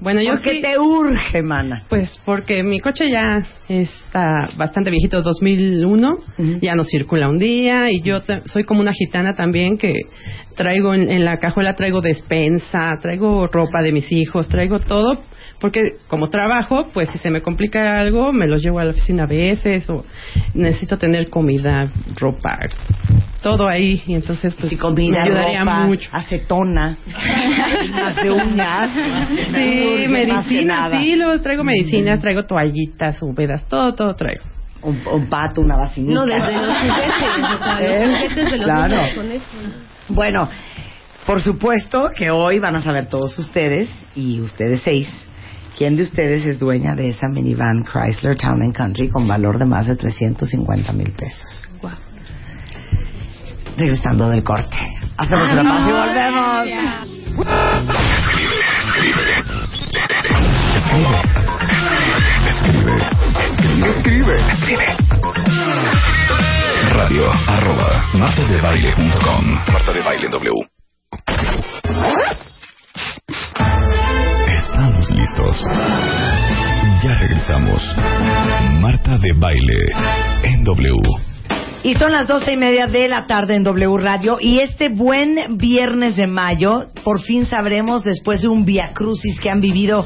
Bueno, 0.00 0.20
yo 0.22 0.30
¿por 0.32 0.42
qué 0.42 0.50
sí, 0.52 0.60
te 0.62 0.78
urge, 0.78 1.42
mana? 1.42 1.84
pues 1.88 2.10
porque 2.24 2.62
mi 2.62 2.80
coche 2.80 3.10
ya 3.10 3.42
está 3.68 4.48
bastante 4.56 4.90
viejito, 4.90 5.22
2001, 5.22 6.08
Ujú. 6.38 6.58
ya 6.60 6.74
no 6.74 6.84
circula 6.84 7.28
un 7.28 7.38
día 7.38 7.90
y 7.90 8.02
yo 8.02 8.22
te- 8.22 8.42
soy 8.46 8.64
como 8.64 8.80
una 8.80 8.92
gitana 8.92 9.34
también 9.34 9.78
que 9.78 9.94
traigo 10.56 10.94
en, 10.94 11.10
en 11.10 11.24
la 11.24 11.38
cajuela 11.38 11.74
traigo 11.74 12.00
despensa, 12.00 12.96
traigo 13.00 13.46
ropa 13.46 13.82
de 13.82 13.92
mis 13.92 14.10
hijos, 14.12 14.48
traigo 14.48 14.78
todo 14.80 15.22
porque 15.60 15.96
como 16.08 16.30
trabajo, 16.30 16.88
pues 16.92 17.08
si 17.10 17.18
se 17.18 17.30
me 17.30 17.42
complica 17.42 17.98
algo, 17.98 18.32
me 18.32 18.46
los 18.46 18.62
llevo 18.62 18.78
a 18.78 18.84
la 18.84 18.90
oficina 18.92 19.24
a 19.24 19.26
veces 19.26 19.88
o 19.90 20.04
necesito 20.54 20.96
tener 20.98 21.28
comida, 21.28 21.90
ropa, 22.18 22.58
todo 23.42 23.68
ahí 23.68 24.02
y 24.06 24.14
entonces 24.14 24.54
pues 24.54 24.70
Si 24.70 24.76
comida, 24.76 25.18
me 25.24 25.28
ayudaría 25.30 25.60
ropa, 25.60 25.86
mucho. 25.86 26.08
acetona, 26.12 26.96
más 27.92 28.16
de 28.16 28.30
uñas. 28.30 28.90
Sí, 28.92 29.50
Más 29.50 29.62
que 29.62 30.08
medicina, 30.08 30.74
nada. 30.88 31.00
sí, 31.00 31.16
luego 31.16 31.40
traigo 31.40 31.64
medicinas, 31.64 32.20
traigo 32.20 32.44
toallitas 32.44 33.22
húmedas, 33.22 33.66
todo, 33.68 33.94
todo 33.94 34.14
traigo. 34.14 34.42
Un, 34.82 34.98
un 35.12 35.28
pato, 35.28 35.60
una 35.60 35.76
vacinita. 35.76 36.14
No, 36.14 36.24
desde 36.26 36.40
los 36.40 36.76
juguetes, 36.78 37.54
o 37.54 37.58
sea, 37.58 37.80
¿Eh? 37.80 38.00
los 38.00 38.10
juguetes 38.16 38.36
de 38.50 38.56
los 38.58 38.64
Claro. 38.66 38.88
niños 38.96 39.14
con 39.14 39.30
eso. 39.30 39.44
Bueno, 40.08 40.48
por 41.26 41.40
supuesto 41.42 42.10
que 42.16 42.30
hoy 42.30 42.58
van 42.58 42.76
a 42.76 42.82
saber 42.82 43.06
todos 43.06 43.38
ustedes, 43.38 43.90
y 44.16 44.40
ustedes 44.40 44.80
seis, 44.82 45.08
quién 45.76 45.96
de 45.96 46.02
ustedes 46.04 46.44
es 46.46 46.58
dueña 46.58 46.94
de 46.94 47.08
esa 47.08 47.28
minivan 47.28 47.84
Chrysler 47.84 48.36
Town 48.36 48.62
and 48.62 48.74
Country 48.74 49.08
con 49.10 49.28
valor 49.28 49.58
de 49.58 49.66
más 49.66 49.86
de 49.86 49.96
350 49.96 50.92
mil 50.94 51.12
pesos. 51.12 51.68
Regresando 53.76 54.28
del 54.28 54.42
corte. 54.42 54.76
Hacemos 55.16 55.50
una 55.52 55.62
pausa 55.62 55.88
y 55.88 55.92
volvemos. 55.92 56.66
Escribe, 62.48 62.96
escribe, 63.48 63.88
escribe, 63.88 64.34
escribe. 64.50 64.86
Radio 66.90 67.30
arroba 67.46 68.04
martadebaile.com 68.14 69.44
Marta 69.72 69.92
de 69.92 70.00
Baile 70.02 70.28
W. 70.28 70.52
Estamos 74.48 75.10
listos. 75.10 75.64
Ya 77.02 77.14
regresamos. 77.18 77.96
Marta 78.80 79.16
de 79.18 79.32
Baile 79.32 79.84
en 80.42 80.64
W. 80.64 81.29
Y 81.82 81.94
son 81.94 82.12
las 82.12 82.28
doce 82.28 82.52
y 82.52 82.58
media 82.58 82.86
de 82.86 83.08
la 83.08 83.26
tarde 83.26 83.56
en 83.56 83.64
W 83.64 83.96
Radio. 83.96 84.36
Y 84.38 84.58
este 84.58 84.90
buen 84.90 85.56
viernes 85.56 86.14
de 86.14 86.26
mayo, 86.26 86.88
por 87.04 87.22
fin 87.22 87.46
sabremos, 87.46 88.04
después 88.04 88.42
de 88.42 88.48
un 88.48 88.66
via 88.66 88.92
crucis 88.92 89.40
que 89.40 89.48
han 89.48 89.62
vivido 89.62 90.04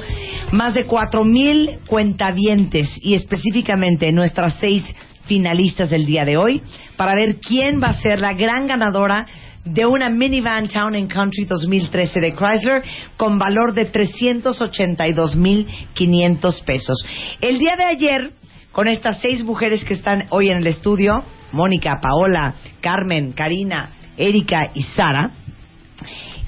más 0.52 0.74
de 0.74 0.86
cuatro 0.86 1.24
mil 1.24 1.80
cuentavientes 1.88 2.96
y 3.02 3.14
específicamente 3.14 4.12
nuestras 4.12 4.54
seis 4.60 4.84
finalistas 5.24 5.90
del 5.90 6.06
día 6.06 6.24
de 6.24 6.36
hoy, 6.36 6.62
para 6.96 7.16
ver 7.16 7.40
quién 7.40 7.82
va 7.82 7.88
a 7.88 8.00
ser 8.00 8.20
la 8.20 8.34
gran 8.34 8.68
ganadora 8.68 9.26
de 9.64 9.84
una 9.84 10.08
minivan 10.10 10.68
Town 10.68 10.94
and 10.94 11.12
Country 11.12 11.44
2013 11.44 12.20
de 12.20 12.34
Chrysler 12.34 12.84
con 13.16 13.36
valor 13.36 13.74
de 13.74 13.90
382.500 13.90 16.64
pesos. 16.64 17.04
El 17.40 17.58
día 17.58 17.74
de 17.74 17.84
ayer, 17.84 18.30
con 18.70 18.86
estas 18.86 19.20
seis 19.20 19.42
mujeres 19.42 19.84
que 19.84 19.94
están 19.94 20.26
hoy 20.30 20.50
en 20.50 20.58
el 20.58 20.68
estudio, 20.68 21.24
Mónica, 21.54 22.00
Paola, 22.00 22.56
Carmen, 22.80 23.32
Karina, 23.32 23.92
Erika 24.16 24.72
y 24.74 24.82
Sara, 24.82 25.30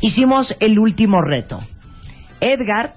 hicimos 0.01 0.55
el 0.61 0.79
último 0.79 1.23
reto. 1.23 1.61
Edgar 2.40 2.95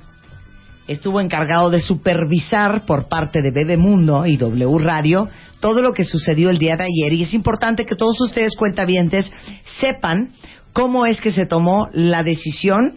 estuvo 0.87 1.21
encargado 1.21 1.69
de 1.69 1.79
supervisar 1.79 2.85
por 2.85 3.07
parte 3.07 3.41
de 3.41 3.51
Bebemundo 3.51 4.25
y 4.25 4.37
W 4.37 4.79
Radio 4.79 5.29
todo 5.59 5.81
lo 5.81 5.93
que 5.93 6.03
sucedió 6.03 6.49
el 6.49 6.57
día 6.57 6.77
de 6.77 6.85
ayer 6.85 7.13
y 7.13 7.23
es 7.23 7.33
importante 7.33 7.85
que 7.85 7.95
todos 7.95 8.19
ustedes 8.21 8.55
cuentavientes 8.57 9.31
sepan 9.79 10.31
cómo 10.73 11.05
es 11.05 11.21
que 11.21 11.31
se 11.31 11.45
tomó 11.45 11.89
la 11.93 12.23
decisión 12.23 12.95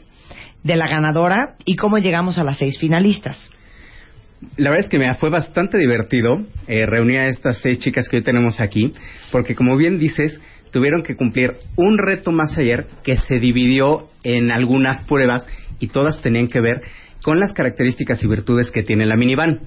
de 0.62 0.77
la 0.77 0.87
ganadora 0.87 1.57
y 1.64 1.77
cómo 1.77 1.98
llegamos 1.98 2.38
a 2.38 2.44
las 2.44 2.59
seis 2.59 2.79
finalistas. 2.79 3.51
La 4.57 4.70
verdad 4.70 4.87
es 4.87 4.90
que 4.90 4.98
me 4.98 5.14
fue 5.14 5.31
bastante 5.31 5.78
divertido 5.78 6.44
eh, 6.66 6.85
reunir 6.87 7.18
a 7.18 7.28
estas 7.28 7.59
seis 7.59 7.78
chicas 7.78 8.09
que 8.09 8.16
hoy 8.16 8.22
tenemos 8.22 8.61
aquí, 8.61 8.92
porque 9.31 9.55
como 9.55 9.76
bien 9.76 9.98
dices, 9.98 10.40
tuvieron 10.72 11.02
que 11.02 11.16
cumplir 11.16 11.55
un 11.76 11.98
reto 11.98 12.33
más 12.33 12.59
ayer 12.59 12.87
que 13.05 13.16
se 13.16 13.38
dividió 13.38 14.09
en 14.24 14.50
algunas 14.50 15.02
pruebas 15.02 15.46
y 15.78 15.88
todas 15.88 16.20
tenían 16.22 16.48
que 16.48 16.61
ver 16.61 16.83
con 17.22 17.38
las 17.38 17.52
características 17.52 18.22
y 18.24 18.28
virtudes 18.28 18.70
que 18.70 18.83
tiene 18.83 19.07
la 19.07 19.16
minivan. 19.16 19.61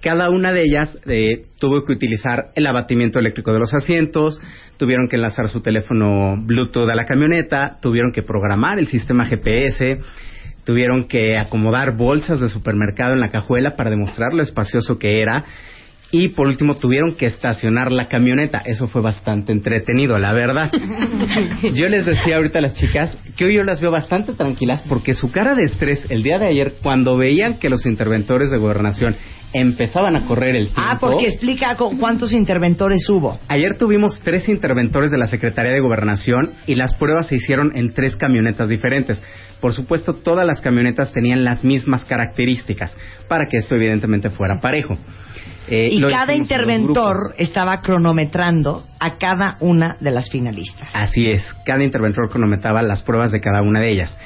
Cada 0.00 0.30
una 0.30 0.52
de 0.52 0.62
ellas 0.62 0.98
eh, 1.06 1.46
tuvo 1.58 1.84
que 1.84 1.92
utilizar 1.92 2.50
el 2.54 2.66
abatimiento 2.66 3.18
eléctrico 3.18 3.52
de 3.52 3.58
los 3.58 3.74
asientos, 3.74 4.40
tuvieron 4.76 5.08
que 5.08 5.16
enlazar 5.16 5.48
su 5.48 5.60
teléfono 5.60 6.36
Bluetooth 6.38 6.88
a 6.88 6.94
la 6.94 7.04
camioneta, 7.04 7.78
tuvieron 7.80 8.12
que 8.12 8.22
programar 8.22 8.78
el 8.78 8.86
sistema 8.86 9.24
GPS, 9.24 9.98
tuvieron 10.66 11.04
que 11.04 11.38
acomodar 11.38 11.96
bolsas 11.96 12.40
de 12.40 12.48
supermercado 12.48 13.14
en 13.14 13.20
la 13.20 13.30
cajuela 13.30 13.76
para 13.76 13.88
demostrar 13.88 14.34
lo 14.34 14.42
espacioso 14.42 14.98
que 14.98 15.22
era 15.22 15.44
y 16.10 16.28
por 16.28 16.48
último 16.48 16.74
tuvieron 16.76 17.14
que 17.14 17.26
estacionar 17.26 17.92
la 17.92 18.06
camioneta. 18.06 18.62
Eso 18.64 18.88
fue 18.88 19.00
bastante 19.00 19.52
entretenido, 19.52 20.18
la 20.18 20.32
verdad. 20.32 20.70
Yo 21.74 21.88
les 21.88 22.04
decía 22.04 22.36
ahorita 22.36 22.58
a 22.58 22.62
las 22.62 22.74
chicas 22.74 23.16
que 23.36 23.44
hoy 23.44 23.54
yo 23.54 23.64
las 23.64 23.80
veo 23.80 23.90
bastante 23.90 24.32
tranquilas 24.32 24.82
porque 24.88 25.14
su 25.14 25.30
cara 25.30 25.54
de 25.54 25.64
estrés 25.64 26.06
el 26.10 26.22
día 26.22 26.38
de 26.38 26.48
ayer 26.48 26.74
cuando 26.82 27.16
veían 27.16 27.58
que 27.58 27.70
los 27.70 27.86
interventores 27.86 28.50
de 28.50 28.58
gobernación 28.58 29.16
empezaban 29.60 30.16
a 30.16 30.26
correr 30.26 30.56
el 30.56 30.64
tiempo. 30.66 30.80
Ah, 30.84 30.98
porque 31.00 31.28
explica 31.28 31.74
cu- 31.76 31.98
cuántos 31.98 32.32
interventores 32.32 33.08
hubo. 33.08 33.38
Ayer 33.48 33.76
tuvimos 33.78 34.20
tres 34.22 34.48
interventores 34.48 35.10
de 35.10 35.18
la 35.18 35.26
Secretaría 35.26 35.72
de 35.72 35.80
Gobernación 35.80 36.52
y 36.66 36.74
las 36.74 36.94
pruebas 36.94 37.26
se 37.28 37.36
hicieron 37.36 37.72
en 37.76 37.92
tres 37.92 38.16
camionetas 38.16 38.68
diferentes. 38.68 39.22
Por 39.60 39.72
supuesto, 39.72 40.14
todas 40.14 40.46
las 40.46 40.60
camionetas 40.60 41.12
tenían 41.12 41.44
las 41.44 41.64
mismas 41.64 42.04
características 42.04 42.96
para 43.28 43.46
que 43.46 43.56
esto 43.56 43.74
evidentemente 43.74 44.30
fuera 44.30 44.60
parejo. 44.60 44.96
Eh, 45.68 45.88
Y 45.90 46.00
cada 46.00 46.34
interventor 46.34 47.34
estaba 47.38 47.80
cronometrando 47.80 48.84
a 49.00 49.16
cada 49.18 49.56
una 49.60 49.96
de 50.00 50.10
las 50.12 50.30
finalistas. 50.30 50.88
Así 50.94 51.28
es, 51.30 51.42
cada 51.64 51.82
interventor 51.82 52.28
cronometraba 52.28 52.82
las 52.82 53.02
pruebas 53.02 53.32
de 53.32 53.40
cada 53.40 53.62
una 53.62 53.80
de 53.80 53.90
ellas. 53.90 54.16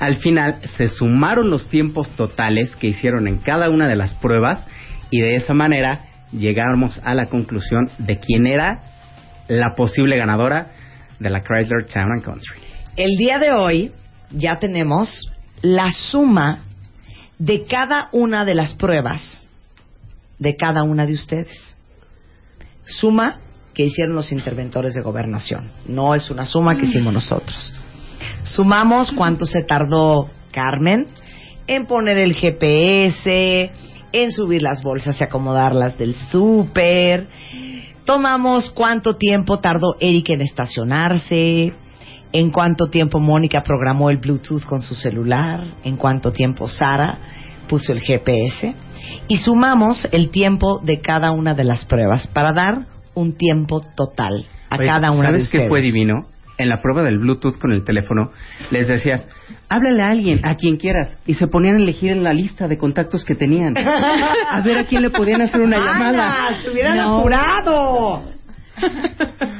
Al 0.00 0.16
final 0.16 0.60
se 0.76 0.88
sumaron 0.88 1.50
los 1.50 1.68
tiempos 1.68 2.10
totales 2.16 2.74
que 2.76 2.88
hicieron 2.88 3.28
en 3.28 3.38
cada 3.38 3.70
una 3.70 3.86
de 3.86 3.96
las 3.96 4.14
pruebas 4.14 4.66
y 5.10 5.20
de 5.20 5.36
esa 5.36 5.54
manera 5.54 6.06
llegamos 6.32 7.00
a 7.04 7.14
la 7.14 7.26
conclusión 7.26 7.90
de 7.98 8.18
quién 8.18 8.46
era 8.46 8.82
la 9.46 9.76
posible 9.76 10.16
ganadora 10.16 10.72
de 11.18 11.30
la 11.30 11.42
Chrysler 11.42 11.86
Town 11.86 12.12
and 12.12 12.24
Country. 12.24 12.60
El 12.96 13.16
día 13.16 13.38
de 13.38 13.52
hoy 13.52 13.92
ya 14.30 14.58
tenemos 14.58 15.30
la 15.62 15.90
suma 15.92 16.64
de 17.38 17.64
cada 17.64 18.08
una 18.12 18.44
de 18.44 18.54
las 18.54 18.74
pruebas 18.74 19.46
de 20.40 20.56
cada 20.56 20.82
una 20.82 21.06
de 21.06 21.12
ustedes. 21.12 21.76
Suma 22.84 23.40
que 23.74 23.84
hicieron 23.84 24.16
los 24.16 24.32
interventores 24.32 24.94
de 24.94 25.02
gobernación. 25.02 25.70
No 25.86 26.14
es 26.14 26.30
una 26.30 26.44
suma 26.44 26.76
que 26.76 26.86
hicimos 26.86 27.12
nosotros. 27.12 27.76
Sumamos 28.42 29.12
cuánto 29.12 29.46
se 29.46 29.62
tardó 29.62 30.28
Carmen 30.52 31.06
en 31.66 31.86
poner 31.86 32.18
el 32.18 32.34
GPS, 32.34 33.70
en 34.12 34.32
subir 34.32 34.62
las 34.62 34.82
bolsas 34.82 35.20
y 35.20 35.24
acomodarlas 35.24 35.96
del 35.98 36.14
súper. 36.14 37.28
Tomamos 38.04 38.70
cuánto 38.70 39.16
tiempo 39.16 39.60
tardó 39.60 39.96
Eric 40.00 40.30
en 40.30 40.40
estacionarse, 40.40 41.72
en 42.32 42.50
cuánto 42.50 42.88
tiempo 42.88 43.20
Mónica 43.20 43.62
programó 43.62 44.10
el 44.10 44.18
Bluetooth 44.18 44.64
con 44.64 44.82
su 44.82 44.94
celular, 44.94 45.62
en 45.84 45.96
cuánto 45.96 46.32
tiempo 46.32 46.66
Sara 46.66 47.18
puso 47.68 47.92
el 47.92 48.00
GPS 48.00 48.74
y 49.28 49.36
sumamos 49.36 50.08
el 50.10 50.30
tiempo 50.30 50.80
de 50.82 51.00
cada 51.00 51.30
una 51.30 51.54
de 51.54 51.64
las 51.64 51.84
pruebas 51.84 52.26
para 52.28 52.52
dar 52.52 52.86
un 53.14 53.36
tiempo 53.36 53.80
total 53.94 54.46
a 54.68 54.76
Oye, 54.76 54.86
cada 54.86 55.12
una 55.12 55.28
de 55.28 55.34
¿Sabes 55.34 55.42
ustedes. 55.44 55.64
qué 55.64 55.68
fue 55.68 55.80
divino? 55.80 56.26
En 56.60 56.68
la 56.68 56.82
prueba 56.82 57.02
del 57.02 57.18
Bluetooth 57.18 57.58
con 57.58 57.72
el 57.72 57.84
teléfono, 57.84 58.32
les 58.70 58.86
decías, 58.86 59.26
háblale 59.70 60.02
a 60.02 60.10
alguien, 60.10 60.40
a 60.44 60.56
quien 60.56 60.76
quieras, 60.76 61.16
y 61.26 61.34
se 61.34 61.46
ponían 61.46 61.76
a 61.76 61.78
elegir 61.82 62.12
en 62.12 62.22
la 62.22 62.34
lista 62.34 62.68
de 62.68 62.76
contactos 62.76 63.24
que 63.24 63.34
tenían. 63.34 63.74
A 63.78 64.60
ver 64.62 64.76
a 64.76 64.84
quién 64.84 65.00
le 65.02 65.10
podían 65.10 65.40
hacer 65.40 65.60
una 65.62 65.76
llamada. 65.84 66.34
¡Ana, 66.48 66.58
se 66.62 66.70
hubieran 66.70 66.96
No. 66.98 67.18
apurado! 67.20 68.22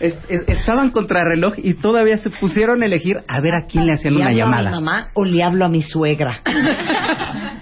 Es- 0.00 0.16
es- 0.30 0.42
estaban 0.48 0.90
contra 0.92 1.22
reloj 1.24 1.54
y 1.58 1.74
todavía 1.74 2.16
se 2.18 2.30
pusieron 2.30 2.82
a 2.82 2.86
elegir 2.86 3.18
a 3.28 3.40
ver 3.40 3.52
a 3.54 3.66
quién 3.66 3.84
le 3.86 3.92
hacían 3.92 4.14
¿Le 4.14 4.20
una 4.22 4.30
hablo 4.30 4.44
a 4.56 4.62
mi 4.62 4.70
mamá 4.70 5.08
o 5.14 5.24
le 5.26 5.42
hablo 5.42 5.64
a 5.66 5.68
mi 5.68 5.82
suegra? 5.82 6.40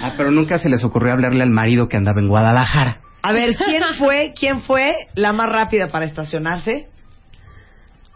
Ah, 0.00 0.12
pero 0.16 0.30
nunca 0.30 0.58
se 0.60 0.68
les 0.68 0.84
ocurrió 0.84 1.12
hablarle 1.12 1.42
al 1.42 1.50
marido 1.50 1.88
que 1.88 1.96
andaba 1.96 2.20
en 2.20 2.28
Guadalajara. 2.28 2.98
A 3.20 3.32
ver, 3.32 3.56
¿quién 3.56 3.82
fue, 3.98 4.32
quién 4.38 4.60
fue 4.60 4.94
la 5.16 5.32
más 5.32 5.48
rápida 5.48 5.88
para 5.88 6.04
estacionarse? 6.04 6.86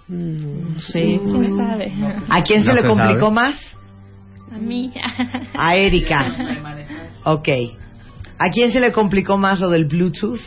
Sí. 0.08 1.20
¿Quién 1.22 1.56
sabe? 1.56 1.92
¿A 2.28 2.42
quién 2.42 2.62
se 2.62 2.68
No 2.68 2.74
le 2.74 2.82
complicó 2.86 3.20
sabe. 3.20 3.32
más? 3.34 3.78
A 4.52 4.58
mí. 4.58 4.92
A 5.54 5.76
Erika. 5.76 6.32
Ok. 7.24 7.48
¿A 8.36 8.50
quién 8.50 8.72
se 8.72 8.80
le 8.80 8.90
complicó 8.90 9.38
más 9.38 9.60
lo 9.60 9.68
del 9.70 9.84
Bluetooth? 9.84 10.40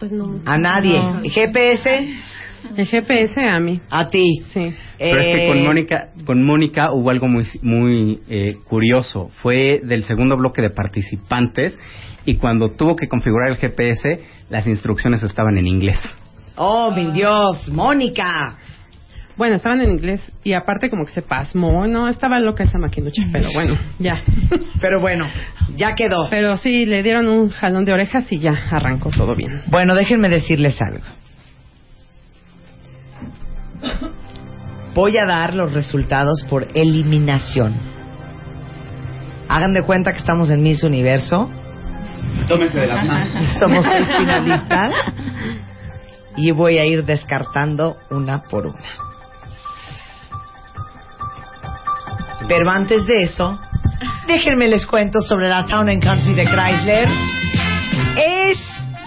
Pues 0.00 0.10
no. 0.10 0.40
A 0.44 0.58
nadie. 0.58 0.98
No. 0.98 1.20
GPS, 1.22 2.08
El 2.76 2.86
GPS 2.86 3.40
a 3.48 3.60
mí. 3.60 3.80
a 3.88 4.08
ti. 4.08 4.24
Sí. 4.52 4.74
Pero 4.98 5.20
es 5.20 5.26
que 5.28 5.46
con 5.46 5.58
Eh, 5.58 5.62
Mónica, 5.64 6.08
con 6.26 6.44
Mónica 6.44 6.92
hubo 6.92 7.10
algo 7.10 7.28
muy, 7.28 7.46
muy 7.62 8.20
eh, 8.28 8.56
curioso. 8.68 9.30
Fue 9.40 9.80
del 9.84 10.02
segundo 10.02 10.36
bloque 10.36 10.62
de 10.62 10.70
participantes 10.70 11.78
y 12.26 12.34
cuando 12.34 12.70
tuvo 12.72 12.96
que 12.96 13.06
configurar 13.06 13.50
el 13.50 13.56
GPS, 13.56 14.20
las 14.48 14.66
instrucciones 14.66 15.22
estaban 15.22 15.58
en 15.58 15.68
inglés. 15.68 15.98
Oh, 16.62 16.90
mi 16.90 17.10
Dios, 17.10 17.70
Mónica. 17.70 18.54
Bueno, 19.34 19.56
estaban 19.56 19.80
en 19.80 19.92
inglés 19.92 20.20
y 20.44 20.52
aparte 20.52 20.90
como 20.90 21.06
que 21.06 21.12
se 21.12 21.22
pasmó. 21.22 21.86
No, 21.86 22.06
estaba 22.06 22.38
loca 22.38 22.64
esa 22.64 22.76
maquinucha, 22.76 23.22
pero 23.32 23.48
bueno, 23.54 23.78
ya. 23.98 24.16
Pero 24.82 25.00
bueno, 25.00 25.26
ya 25.76 25.94
quedó. 25.94 26.28
Pero 26.28 26.58
sí, 26.58 26.84
le 26.84 27.02
dieron 27.02 27.28
un 27.28 27.48
jalón 27.48 27.86
de 27.86 27.94
orejas 27.94 28.30
y 28.30 28.40
ya 28.40 28.52
arrancó 28.70 29.08
todo 29.08 29.34
bien. 29.34 29.62
Bueno, 29.68 29.94
déjenme 29.94 30.28
decirles 30.28 30.78
algo. 30.82 31.04
Voy 34.94 35.16
a 35.16 35.26
dar 35.26 35.54
los 35.54 35.72
resultados 35.72 36.44
por 36.50 36.68
eliminación. 36.74 37.74
Hagan 39.48 39.72
de 39.72 39.80
cuenta 39.80 40.12
que 40.12 40.18
estamos 40.18 40.50
en 40.50 40.60
Miss 40.60 40.84
Universo. 40.84 41.50
Tómense 42.46 42.78
de 42.78 42.86
las 42.86 43.06
manos. 43.06 43.44
Somos 43.58 43.82
seis 43.82 44.14
finalistas. 44.14 44.92
Y 46.40 46.52
voy 46.52 46.78
a 46.78 46.86
ir 46.86 47.04
descartando 47.04 47.96
una 48.10 48.42
por 48.42 48.66
una. 48.66 48.88
Pero 52.48 52.70
antes 52.70 53.06
de 53.06 53.24
eso, 53.24 53.60
déjenme 54.26 54.66
les 54.68 54.86
cuento 54.86 55.20
sobre 55.20 55.48
la 55.48 55.66
Town 55.66 56.00
Country 56.00 56.34
de 56.34 56.44
Chrysler. 56.44 57.08
Es 58.16 58.58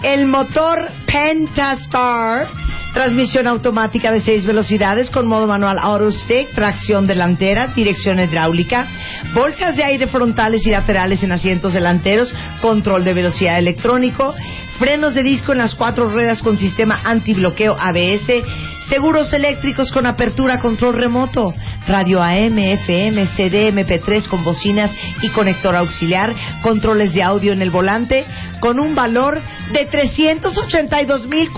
el 0.04 0.26
motor 0.26 0.88
Pentastar, 1.06 2.46
transmisión 2.92 3.48
automática 3.48 4.12
de 4.12 4.20
seis 4.20 4.46
velocidades 4.46 5.10
con 5.10 5.26
modo 5.26 5.48
manual 5.48 5.78
Auto 5.80 6.12
Stick, 6.12 6.54
tracción 6.54 7.08
delantera, 7.08 7.66
dirección 7.74 8.20
hidráulica, 8.20 8.86
bolsas 9.34 9.76
de 9.76 9.82
aire 9.82 10.06
frontales 10.06 10.64
y 10.64 10.70
laterales 10.70 11.22
en 11.24 11.32
asientos 11.32 11.74
delanteros, 11.74 12.32
control 12.62 13.04
de 13.04 13.14
velocidad 13.14 13.58
electrónico, 13.58 14.34
frenos 14.78 15.14
de 15.14 15.22
disco 15.22 15.52
en 15.52 15.58
las 15.58 15.74
cuatro 15.74 16.08
ruedas 16.08 16.42
con 16.42 16.56
sistema 16.56 17.00
antibloqueo 17.04 17.76
ABS, 17.78 18.44
seguros 18.88 19.32
eléctricos 19.32 19.92
con 19.92 20.06
apertura 20.06 20.58
control 20.58 20.94
remoto, 20.94 21.54
radio 21.86 22.22
AM, 22.22 22.58
FM, 22.58 23.26
CD, 23.28 23.72
MP3 23.72 24.28
con 24.28 24.44
bocinas 24.44 24.94
y 25.22 25.28
conector 25.30 25.76
auxiliar, 25.76 26.34
controles 26.62 27.14
de 27.14 27.22
audio 27.22 27.52
en 27.52 27.62
el 27.62 27.70
volante, 27.70 28.26
con 28.60 28.80
un 28.80 28.94
valor 28.94 29.40
de 29.72 29.88
382.400 29.88 31.52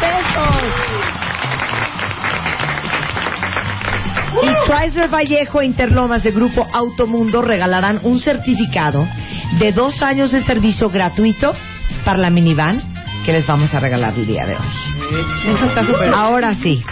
pesos. 0.00 0.56
Y 4.42 4.48
Chrysler 4.68 5.08
Vallejo 5.08 5.62
e 5.62 5.66
Interlomas 5.66 6.22
de 6.22 6.30
Grupo 6.30 6.66
Automundo 6.72 7.40
regalarán 7.40 8.00
un 8.02 8.20
certificado 8.20 9.08
de 9.58 9.72
dos 9.72 10.02
años 10.02 10.32
de 10.32 10.42
servicio 10.42 10.90
gratuito 10.90 11.54
para 12.04 12.18
la 12.18 12.30
minivan 12.30 12.80
que 13.24 13.32
les 13.32 13.46
vamos 13.46 13.74
a 13.74 13.80
regalar 13.80 14.12
el 14.14 14.26
día 14.26 14.46
de 14.46 14.54
hoy. 14.54 14.66
Eso 15.46 15.66
está. 15.66 15.82
Ahora 16.16 16.54
sí. 16.54 16.84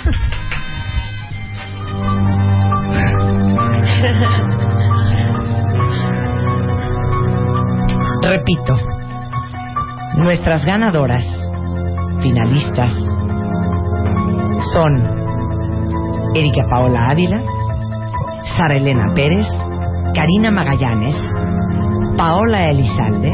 Repito, 8.23 8.75
nuestras 10.17 10.65
ganadoras, 10.65 11.25
finalistas, 12.21 12.93
son 14.73 15.25
Erika 16.35 16.63
Paola 16.71 17.11
Ávila, 17.11 17.43
Sara 18.57 18.77
Elena 18.77 19.13
Pérez, 19.15 19.47
Karina 20.15 20.51
Magallanes, 20.51 21.17
Paola 22.17 22.71
Elizalde, 22.71 23.31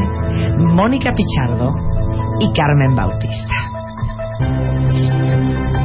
Mónica 0.57 1.13
Pichardo 1.13 1.73
y 2.39 2.51
Carmen 2.53 2.95
Bautista. 2.95 3.53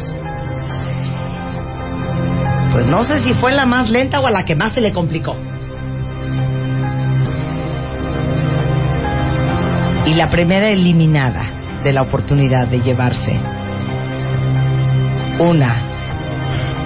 pues 2.72 2.86
no 2.86 3.02
sé 3.04 3.22
si 3.22 3.32
fue 3.34 3.52
la 3.52 3.64
más 3.64 3.88
lenta 3.88 4.20
o 4.20 4.26
a 4.26 4.30
la 4.30 4.44
que 4.44 4.54
más 4.54 4.74
se 4.74 4.82
le 4.82 4.92
complicó. 4.92 5.34
Y 10.06 10.12
la 10.12 10.28
primera 10.28 10.68
eliminada 10.68 11.46
de 11.82 11.94
la 11.94 12.02
oportunidad 12.02 12.68
de 12.68 12.82
llevarse 12.82 13.40
una 15.38 15.76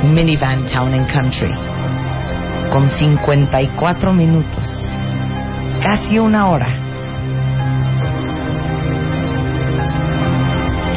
minivan 0.05 0.67
Town 0.67 0.95
and 0.95 1.12
Country 1.12 1.53
con 2.70 2.88
54 2.88 4.12
minutos, 4.12 4.64
casi 5.83 6.18
una 6.18 6.48
hora. 6.48 6.66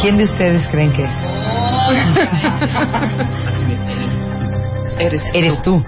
¿Quién 0.02 0.18
de 0.18 0.24
ustedes 0.24 0.68
creen 0.70 0.92
que 0.94 1.04
es? 1.04 1.12
Eres, 5.00 5.24
Eres 5.34 5.62
tú. 5.62 5.84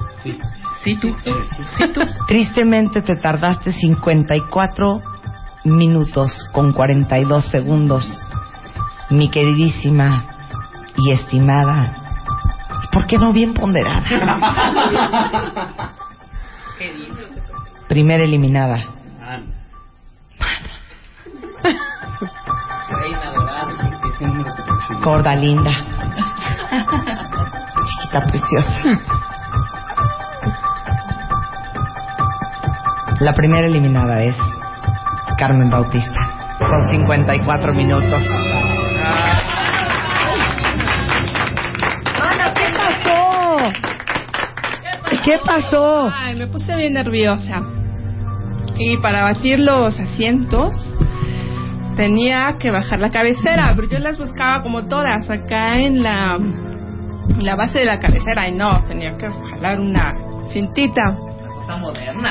Sí, 0.83 0.97
tú. 0.99 1.15
Sí, 1.77 1.85
tú. 1.93 2.01
Tristemente 2.27 3.01
te 3.01 3.15
tardaste 3.15 3.71
54 3.71 5.01
minutos 5.65 6.47
con 6.51 6.73
42 6.73 7.45
segundos. 7.45 8.05
Mi 9.09 9.29
queridísima 9.29 10.25
y 10.97 11.11
estimada, 11.11 12.02
¿por 12.91 13.05
qué 13.07 13.17
no 13.17 13.33
bien 13.33 13.53
ponderada? 13.53 14.03
Primera 17.87 18.23
eliminada. 18.23 18.77
Gorda 25.03 25.35
linda. 25.35 25.71
Chiquita 27.85 28.21
preciosa. 28.21 28.81
La 33.19 33.33
primera 33.33 33.67
eliminada 33.67 34.23
es 34.23 34.35
Carmen 35.37 35.69
Bautista, 35.69 36.19
con 36.59 36.89
54 36.89 37.73
minutos. 37.73 38.23
¿Qué 45.25 45.39
pasó? 45.45 46.11
Ay, 46.13 46.35
me 46.35 46.47
puse 46.47 46.75
bien 46.75 46.93
nerviosa. 46.93 47.61
Y 48.77 48.97
para 48.97 49.23
batir 49.23 49.59
los 49.59 49.99
asientos 49.99 50.75
tenía 51.95 52.57
que 52.59 52.71
bajar 52.71 52.99
la 52.99 53.11
cabecera, 53.11 53.71
pero 53.75 53.87
yo 53.87 53.99
las 53.99 54.17
buscaba 54.17 54.63
como 54.63 54.87
todas 54.87 55.29
acá 55.29 55.79
en 55.79 56.01
la, 56.01 56.35
en 56.35 57.45
la 57.45 57.55
base 57.55 57.79
de 57.79 57.85
la 57.85 57.99
cabecera 57.99 58.47
y 58.47 58.53
no, 58.53 58.83
tenía 58.85 59.15
que 59.17 59.29
jalar 59.29 59.79
una 59.79 60.13
cintita. 60.51 61.17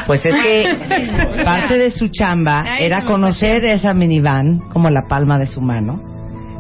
Pues 0.07 0.27
es 0.27 0.35
que 0.35 1.43
parte 1.45 1.79
de 1.79 1.91
su 1.91 2.09
chamba 2.09 2.63
Ay, 2.63 2.85
era 2.85 3.05
conocer 3.05 3.65
esa 3.65 3.95
minivan 3.95 4.69
como 4.71 4.91
la 4.91 5.07
palma 5.09 5.39
de 5.39 5.47
su 5.47 5.63
mano, 5.63 6.01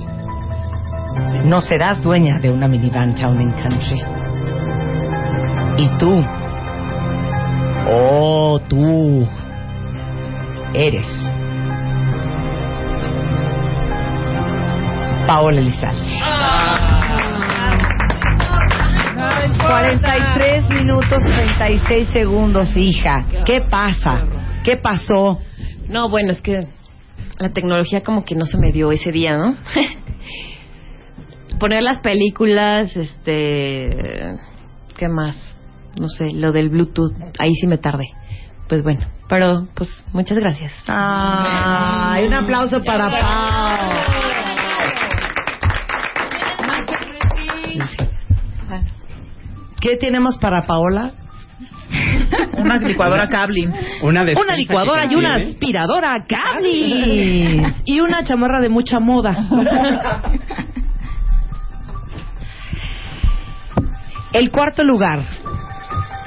no 1.44 1.60
serás 1.60 2.02
dueña 2.02 2.40
de 2.40 2.50
una 2.50 2.66
minivan 2.66 3.14
Town 3.14 3.38
and 3.38 3.62
Country. 3.62 4.02
Y 5.76 5.98
tú, 5.98 6.20
oh, 7.88 8.60
tú, 8.68 9.24
eres 10.74 11.06
Paola 15.28 15.60
Elizalde. 15.60 16.02
43 19.64 20.70
minutos 20.70 21.22
36 21.22 22.08
segundos, 22.08 22.76
hija. 22.76 23.26
¿Qué 23.46 23.60
pasa? 23.60 24.24
¿Qué 24.64 24.76
pasó? 24.76 25.38
No, 25.86 26.08
bueno, 26.08 26.32
es 26.32 26.40
que 26.42 26.66
la 27.38 27.50
tecnología 27.50 28.02
como 28.02 28.24
que 28.24 28.34
no 28.34 28.46
se 28.46 28.58
me 28.58 28.72
dio 28.72 28.90
ese 28.92 29.12
día, 29.12 29.36
¿no? 29.36 29.56
Poner 31.58 31.82
las 31.82 32.00
películas, 32.00 32.96
este... 32.96 34.36
¿Qué 34.96 35.08
más? 35.08 35.36
No 35.98 36.08
sé, 36.08 36.30
lo 36.32 36.52
del 36.52 36.68
Bluetooth, 36.68 37.14
ahí 37.38 37.54
sí 37.60 37.66
me 37.66 37.78
tardé. 37.78 38.10
Pues 38.68 38.82
bueno, 38.82 39.06
pero 39.28 39.66
pues 39.74 40.04
muchas 40.12 40.38
gracias. 40.38 40.72
Ay, 40.86 42.26
un 42.26 42.34
aplauso 42.34 42.82
para 42.84 43.10
Pau. 43.10 44.38
¿Qué 49.80 49.96
tenemos 49.96 50.36
para 50.38 50.66
Paola? 50.66 51.12
Una 52.58 52.78
licuadora 52.78 53.28
Cablin. 53.28 53.72
Una, 54.02 54.24
licuadora 54.24 55.06
y 55.10 55.14
una 55.14 55.36
aspiradora 55.36 56.24
Cablin. 56.26 57.74
Y 57.84 58.00
una 58.00 58.22
chamarra 58.22 58.60
de 58.60 58.68
mucha 58.68 59.00
moda. 59.00 59.36
El 64.32 64.50
cuarto 64.50 64.84
lugar 64.84 65.20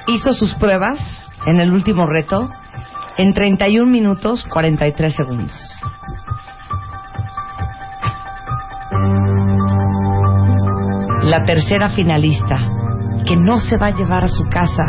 hizo 0.08 0.34
sus 0.34 0.56
pruebas 0.56 1.30
en 1.46 1.60
el 1.60 1.72
último 1.72 2.08
reto 2.08 2.50
en 3.18 3.34
31 3.34 3.90
minutos 3.90 4.46
43 4.52 5.16
segundos. 5.16 5.52
La 11.24 11.44
tercera 11.46 11.90
finalista, 11.90 12.58
que 13.26 13.38
no 13.38 13.58
se 13.60 13.78
va 13.78 13.88
a 13.88 13.94
llevar 13.94 14.24
a 14.24 14.28
su 14.28 14.44
casa 14.50 14.88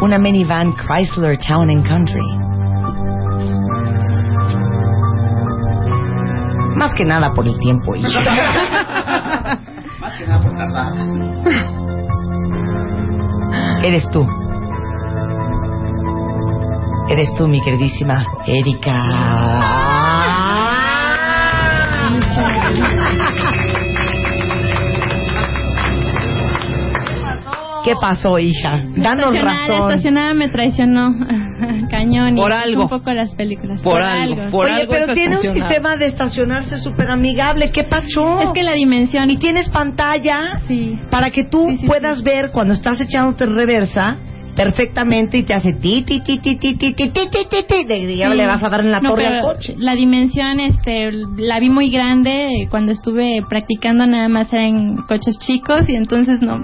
una 0.00 0.18
minivan 0.18 0.72
Chrysler 0.72 1.36
Town 1.38 1.70
and 1.70 1.86
Country. 1.86 2.20
Más 6.76 6.94
que 6.94 7.04
nada 7.04 7.30
por 7.34 7.46
el 7.46 7.56
tiempo, 7.58 7.94
hija. 7.94 8.20
Más 10.00 10.18
que 10.18 10.26
nada 10.26 10.40
por 10.42 10.56
tardar. 10.56 10.92
Eres 13.84 14.10
tú. 14.10 14.26
Eres 17.10 17.34
tú, 17.34 17.46
mi 17.46 17.60
queridísima 17.60 18.24
Erika. 18.46 18.94
¿Qué 27.84 27.94
pasó, 28.00 28.38
hija? 28.38 28.82
Danos 28.96 29.34
razón. 29.40 29.88
estacionada 29.88 30.34
me 30.34 30.48
traicionó. 30.48 31.14
Cañón. 31.90 32.38
y 32.38 32.40
Por 32.40 32.52
algo. 32.52 32.82
Un 32.84 32.88
poco 32.88 33.10
las 33.12 33.34
películas. 33.34 33.82
Por 33.82 34.00
algo, 34.00 34.50
por 34.50 34.66
Oye, 34.66 34.82
algo 34.82 34.92
pero 34.92 35.14
tiene 35.14 35.36
un 35.36 35.42
sistema 35.42 35.96
de 35.96 36.06
estacionarse 36.06 36.78
súper 36.78 37.10
amigable. 37.10 37.70
¿Qué 37.70 37.84
pacho? 37.84 38.40
Es 38.42 38.50
que 38.50 38.62
la 38.62 38.72
dimensión. 38.72 39.30
Y 39.30 39.36
tienes 39.38 39.68
pantalla 39.68 40.58
Sí. 40.66 40.98
para 41.10 41.30
que 41.30 41.44
tú 41.44 41.66
Sí, 41.70 41.78
sí, 41.78 41.86
puedas 41.86 42.22
ver 42.22 42.50
cuando 42.52 42.74
estás 42.74 43.00
echándote 43.00 43.44
en 43.44 43.54
reversa 43.54 44.16
perfectamente 44.64 45.38
y 45.38 45.42
te 45.44 45.54
hace 45.54 45.72
ti 45.72 46.02
ti 46.02 46.20
ti 46.20 46.38
ti 46.38 46.56
ti 46.56 46.74
ti 46.76 46.92
ti 46.92 47.08
ti 47.10 47.10
ti 47.30 47.46
ti 47.50 47.64
ti 47.66 47.84
de- 47.84 48.16
ya 48.16 48.30
Sí. 48.30 48.36
le 48.36 48.46
vas 48.46 48.62
a 48.62 48.68
dar 48.68 48.80
en 48.80 48.90
la 48.90 49.00
No, 49.00 49.10
torre 49.10 49.26
al 49.26 49.42
coche. 49.42 49.74
La 49.78 49.94
dimensión, 49.94 50.60
este, 50.60 51.10
la 51.38 51.58
vi 51.60 51.70
muy 51.70 51.90
grande 51.90 52.66
cuando 52.70 52.92
estuve 52.92 53.40
practicando 53.48 54.06
nada 54.06 54.28
más 54.28 54.52
era 54.52 54.64
en 54.64 54.96
coches 55.08 55.38
chicos 55.38 55.88
y 55.88 55.94
entonces 55.96 56.42
no. 56.42 56.60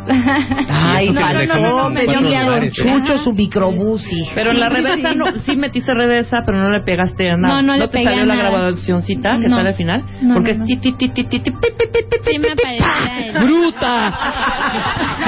Ay, 0.68 1.11
no, 1.11 1.20
no, 1.20 1.78
no, 1.85 1.90
me 1.90 2.06
dio 2.06 2.20
miedo. 2.20 2.56
¿eh? 2.59 2.70
Chucho 2.70 3.16
su 3.18 3.32
microbús. 3.32 4.02
Pero 4.35 4.50
en 4.50 4.61
la 4.61 4.68
reversa 4.68 5.14
no, 5.14 5.24
sí 5.40 5.56
metiste 5.56 5.94
reversa, 5.94 6.42
pero 6.44 6.59
no 6.59 6.68
le 6.70 6.80
pegaste 6.80 7.30
a 7.30 7.37
nada. 7.37 7.62
No, 7.62 7.62
no 7.66 7.76
le 7.78 7.88
te 7.88 8.02
salió 8.02 8.24
la 8.26 8.35
grabacióncita 8.37 9.37
que 9.40 9.48
sale 9.48 9.68
al 9.70 9.74
final? 9.74 10.04
Porque 10.35 10.50
es 10.52 10.64
ti, 10.64 10.76
ti, 10.76 10.92
ti, 10.92 11.09
ti, 11.09 11.24
ti, 11.24 11.40
el- 11.46 13.42
¡Bruta! 13.42 14.14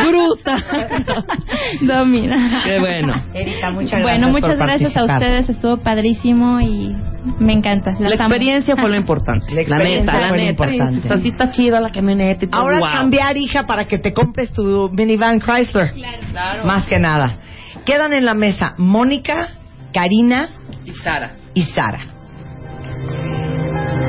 ¡Bruta! 0.07 0.57
no, 1.83 2.05
mira. 2.05 2.37
Qué 2.65 2.79
bueno. 2.79 3.13
Erika, 3.35 3.71
muchas 3.71 4.01
gracias. 4.01 4.03
Bueno, 4.03 4.29
muchas 4.29 4.57
por 4.57 4.67
gracias 4.67 4.97
a 4.97 5.05
ustedes, 5.05 5.49
estuvo 5.49 5.77
padrísimo 5.79 6.61
y 6.61 6.95
me 7.39 7.53
encanta. 7.53 7.93
La 7.99 8.07
amo. 8.09 8.15
experiencia 8.15 8.77
fue 8.77 8.89
lo 8.89 8.97
importante. 9.05 9.55
La 9.55 9.61
experiencia 9.63 10.13
neta, 10.13 10.21
la 10.21 10.29
fue 10.29 10.39
lo 10.39 10.45
neta. 10.45 10.65
importante. 10.71 11.07
O 11.07 11.09
sea, 11.13 11.19
sí 11.19 11.29
está 11.29 11.51
chida 11.51 11.81
la 11.81 11.91
camioneta 11.91 12.45
y 12.45 12.49
todo. 12.49 12.61
Ahora 12.61 12.79
wow. 12.81 12.89
cambiar, 12.93 13.37
hija, 13.37 13.67
para 13.67 13.87
que 13.87 13.99
te 13.99 14.13
compres 14.13 14.53
tu 14.53 14.91
minivan 14.93 15.41
Chrysler. 15.41 15.93
Claro. 16.31 16.65
Más 16.65 16.87
que 16.87 16.99
nada. 16.99 17.39
Quedan 17.85 18.13
en 18.13 18.25
la 18.25 18.35
mesa 18.35 18.75
Mónica, 18.79 19.49
Karina 19.93 20.51
Y 20.85 20.93
Sara. 20.93 21.37
y 21.55 21.63
Sara. 21.63 22.01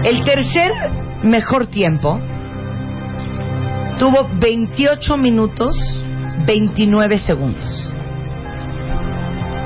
El 0.03 0.23
tercer 0.23 0.71
mejor 1.23 1.67
tiempo 1.67 2.19
tuvo 3.99 4.27
28 4.39 5.17
minutos 5.17 5.75
29 6.45 7.19
segundos. 7.19 7.93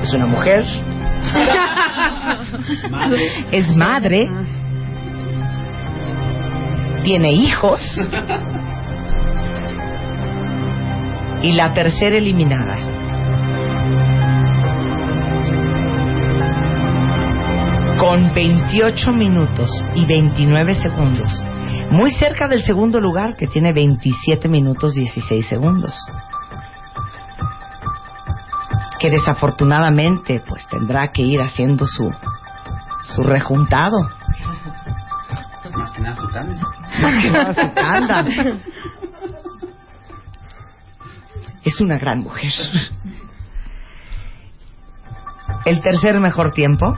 Es 0.04 0.12
una 0.12 0.26
mujer. 0.26 0.62
Es 3.50 3.74
madre. 3.74 4.28
Tiene 7.04 7.32
hijos. 7.32 7.80
Y 11.40 11.52
la 11.52 11.72
tercera 11.72 12.16
eliminada. 12.16 12.76
Con 17.98 18.34
28 18.34 19.10
minutos 19.12 19.70
y 19.94 20.04
29 20.04 20.74
segundos. 20.74 21.42
Muy 21.90 22.10
cerca 22.10 22.46
del 22.46 22.62
segundo 22.62 23.00
lugar, 23.00 23.36
que 23.36 23.46
tiene 23.46 23.72
27 23.72 24.50
minutos 24.50 24.92
16 24.92 25.46
segundos. 25.46 25.94
Que 29.04 29.10
desafortunadamente, 29.10 30.42
pues 30.48 30.66
tendrá 30.66 31.08
que 31.08 31.20
ir 31.20 31.38
haciendo 31.42 31.84
su, 31.84 32.08
su 33.02 33.22
rejuntado. 33.22 34.00
Más 35.74 35.90
que 35.90 36.00
nada 36.00 36.16
su 36.16 36.26
tanda. 36.28 36.62
Más 37.02 37.22
que 37.22 37.30
nada 37.30 37.52
su 37.52 37.68
tanda. 37.74 38.24
Es 41.64 41.78
una 41.82 41.98
gran 41.98 42.20
mujer. 42.20 42.50
El 45.66 45.82
tercer 45.82 46.18
mejor 46.18 46.52
tiempo, 46.52 46.90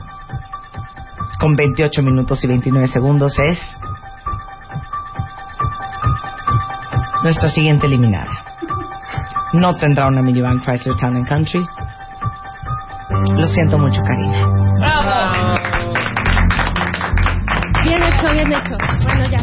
con 1.41 1.57
28 1.57 2.01
minutos 2.03 2.41
y 2.41 2.47
29 2.47 2.87
segundos, 2.87 3.37
es 3.49 3.59
nuestra 7.21 7.49
siguiente 7.49 7.87
eliminada. 7.87 8.31
No 9.51 9.75
tendrá 9.75 10.07
una 10.07 10.21
minivan 10.21 10.61
Chrysler 10.61 10.95
Town 10.95 11.17
and 11.17 11.27
Country. 11.27 11.67
Lo 13.35 13.45
siento 13.45 13.77
mucho, 13.77 14.01
Karina. 14.01 14.45
Bien 17.83 18.03
hecho, 18.03 18.31
bien 18.33 18.51
hecho. 18.51 18.77
Bueno, 19.03 19.23
ya. 19.29 19.37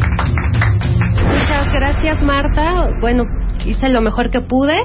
Muchas 1.29 1.73
gracias, 1.73 2.21
Marta. 2.21 2.89
Bueno, 3.01 3.23
hice 3.65 3.89
lo 3.89 4.01
mejor 4.01 4.29
que 4.29 4.41
pude. 4.41 4.75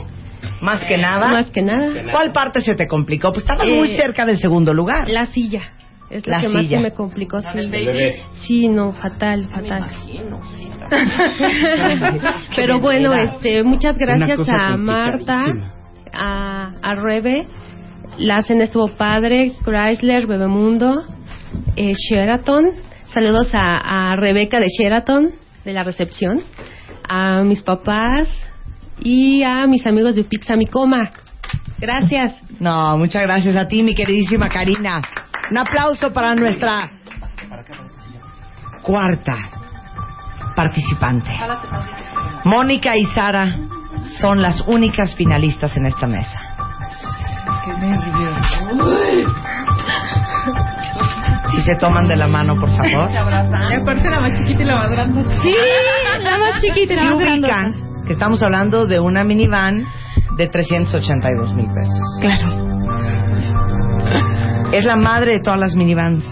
Más 0.61 0.85
que 0.85 0.97
nada. 0.97 1.29
Más 1.31 1.51
que 1.51 1.63
nada. 1.63 1.91
¿Cuál 2.13 2.33
parte 2.33 2.61
se 2.61 2.75
te 2.75 2.87
complicó? 2.87 3.29
Pues 3.31 3.45
estabas 3.45 3.67
Eh, 3.67 3.79
muy 3.79 3.89
cerca 3.97 4.25
del 4.27 4.39
segundo 4.39 4.73
lugar. 4.75 5.09
La 5.09 5.27
silla. 5.27 5.63
Es 6.11 6.27
lo 6.27 6.33
La 6.33 6.41
que 6.41 6.49
más 6.49 6.67
se 6.67 6.79
me 6.79 6.93
complicó. 6.93 7.41
Sí. 7.41 7.59
El 7.59 7.71
bebé. 7.71 8.17
Sí, 8.33 8.69
no, 8.69 8.93
fatal, 8.93 9.47
fatal. 9.49 9.87
Pero 12.57 12.81
bueno, 12.81 13.15
este, 13.15 13.63
muchas 13.63 13.97
gracias 13.97 14.41
a 14.49 14.77
Marta, 14.77 15.45
a, 16.13 16.73
a 16.83 16.95
Rebe. 16.97 17.47
La 18.21 18.43
cena 18.43 18.65
estuvo 18.65 18.89
padre, 18.97 19.55
Chrysler, 19.65 20.27
Bebemundo, 20.27 21.05
eh, 21.75 21.93
Sheraton. 21.95 22.67
Saludos 23.15 23.49
a, 23.55 24.11
a 24.11 24.17
Rebeca 24.17 24.61
de 24.61 24.67
Sheraton, 24.69 25.33
de 25.65 25.73
la 25.73 25.85
recepción, 25.85 26.43
a 27.09 27.43
mis 27.45 27.63
papás 27.63 28.29
y 29.03 29.43
a 29.43 29.67
mis 29.67 29.87
amigos 29.87 30.17
de 30.17 30.25
Pizza 30.25 30.55
Mi 30.55 30.67
Coma. 30.67 31.11
Gracias. 31.79 32.39
No, 32.61 32.99
muchas 32.99 33.23
gracias 33.23 33.57
a 33.57 33.67
ti, 33.67 33.83
mi 33.83 33.95
queridísima 33.95 34.51
Karina. 34.51 35.01
Un 35.51 35.57
aplauso 35.57 36.13
para 36.13 36.35
nuestra 36.35 36.91
cuarta 38.83 39.35
participante. 40.55 41.31
Mónica 42.45 42.99
y 42.99 43.07
Sara 43.07 43.57
son 44.21 44.43
las 44.43 44.61
únicas 44.69 45.15
finalistas 45.17 45.75
en 45.79 45.87
esta 45.87 46.07
mesa. 46.07 46.51
Si 51.51 51.61
se 51.63 51.75
toman 51.81 52.07
de 52.09 52.17
la 52.17 52.27
mano, 52.29 52.55
por 52.55 52.71
favor. 52.71 53.11
Y 53.71 53.75
aparte 53.75 54.11
la 54.11 54.21
más 54.21 54.33
chiquita 54.33 54.63
y 54.63 54.67
la 54.67 54.77
más 54.77 54.91
grande. 54.91 55.25
Sí, 55.43 55.55
la 56.23 56.39
más 56.39 56.61
chiquita 56.61 56.93
y 56.93 56.97
la 56.97 57.05
más 57.05 57.19
grandota. 57.19 57.73
que 58.07 58.13
estamos 58.13 58.43
hablando 58.43 58.87
de 58.87 58.99
una 59.01 59.25
minivan 59.25 59.87
de 60.37 60.49
382 60.49 61.55
mil 61.55 61.69
pesos. 61.73 62.19
Claro. 62.21 62.71
Es 64.73 64.85
la 64.85 64.97
madre 64.97 65.33
de 65.33 65.41
todas 65.41 65.59
las 65.59 65.75
minivans. 65.77 66.25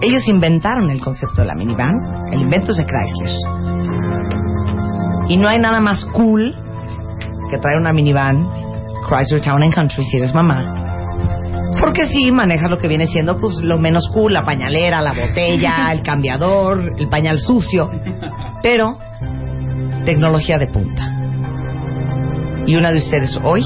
Ellos 0.00 0.28
inventaron 0.28 0.90
el 0.90 1.00
concepto 1.00 1.42
de 1.42 1.46
la 1.46 1.54
minivan. 1.54 1.94
El 2.32 2.42
invento 2.42 2.72
es 2.72 2.78
de 2.78 2.84
Chrysler. 2.84 3.36
Y 5.28 5.36
no 5.36 5.48
hay 5.48 5.58
nada 5.58 5.80
más 5.80 6.04
cool 6.12 6.54
que 7.50 7.58
traer 7.58 7.78
una 7.78 7.92
minivan 7.92 8.46
Chrysler 9.08 9.40
Town 9.42 9.62
and 9.62 9.74
Country 9.74 10.04
si 10.04 10.16
eres 10.18 10.34
mamá. 10.34 10.62
Porque 11.80 12.06
sí, 12.06 12.30
manejas 12.32 12.70
lo 12.70 12.76
que 12.76 12.88
viene 12.88 13.06
siendo 13.06 13.38
pues 13.38 13.58
lo 13.62 13.78
menos 13.78 14.08
cool, 14.12 14.32
la 14.32 14.42
pañalera, 14.42 15.00
la 15.00 15.12
botella, 15.12 15.88
el 15.92 16.02
cambiador, 16.02 16.92
el 16.98 17.08
pañal 17.08 17.38
sucio. 17.38 17.90
Pero 18.62 18.98
tecnología 20.04 20.58
de 20.58 20.66
punta. 20.66 21.04
Y 22.66 22.76
una 22.76 22.92
de 22.92 22.98
ustedes 22.98 23.38
hoy 23.42 23.64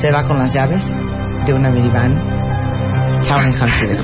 se 0.00 0.12
va 0.12 0.26
con 0.26 0.38
las 0.38 0.54
llaves 0.54 0.82
de 1.46 1.52
una 1.52 1.70
minivan 1.70 2.14
Town 3.26 3.40
and 3.40 3.58
Country. 3.58 3.98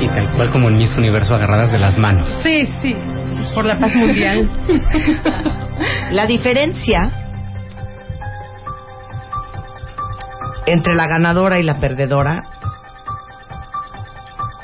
Y 0.00 0.08
tal 0.08 0.28
cual 0.32 0.50
como 0.50 0.68
en 0.68 0.78
Miss 0.78 0.96
Universo 0.96 1.34
agarradas 1.34 1.72
de 1.72 1.78
las 1.78 1.98
manos. 1.98 2.28
Sí, 2.42 2.66
sí. 2.82 2.94
Por 3.54 3.64
la 3.64 3.78
paz 3.78 3.94
mundial. 3.94 4.50
La 6.10 6.26
diferencia 6.26 7.27
entre 10.70 10.94
la 10.94 11.06
ganadora 11.06 11.58
y 11.58 11.62
la 11.62 11.80
perdedora 11.80 12.42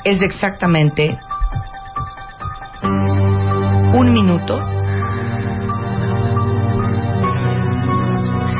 es 0.03 0.19
de 0.19 0.27
exactamente 0.27 1.17
un 2.83 4.13
minuto 4.13 4.59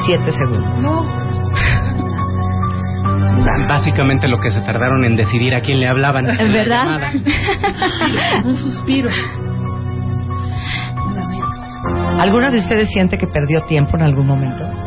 siete 0.06 0.32
segundos. 0.32 1.08
Básicamente 3.68 4.28
lo 4.28 4.40
que 4.40 4.52
se 4.52 4.62
tardaron 4.62 5.04
en 5.04 5.16
decidir 5.16 5.56
a 5.56 5.62
quién 5.62 5.80
le 5.80 5.88
hablaban. 5.88 6.30
Es 6.30 6.38
verdad. 6.38 7.12
Un 8.44 8.56
suspiro. 8.56 9.10
¿Alguna 12.20 12.52
de 12.52 12.60
ustedes 12.60 12.90
siente 12.90 13.18
que 13.18 13.26
perdió 13.28 13.62
tiempo 13.62 13.98
en 13.98 14.04
algún 14.04 14.28
momento? 14.28 14.85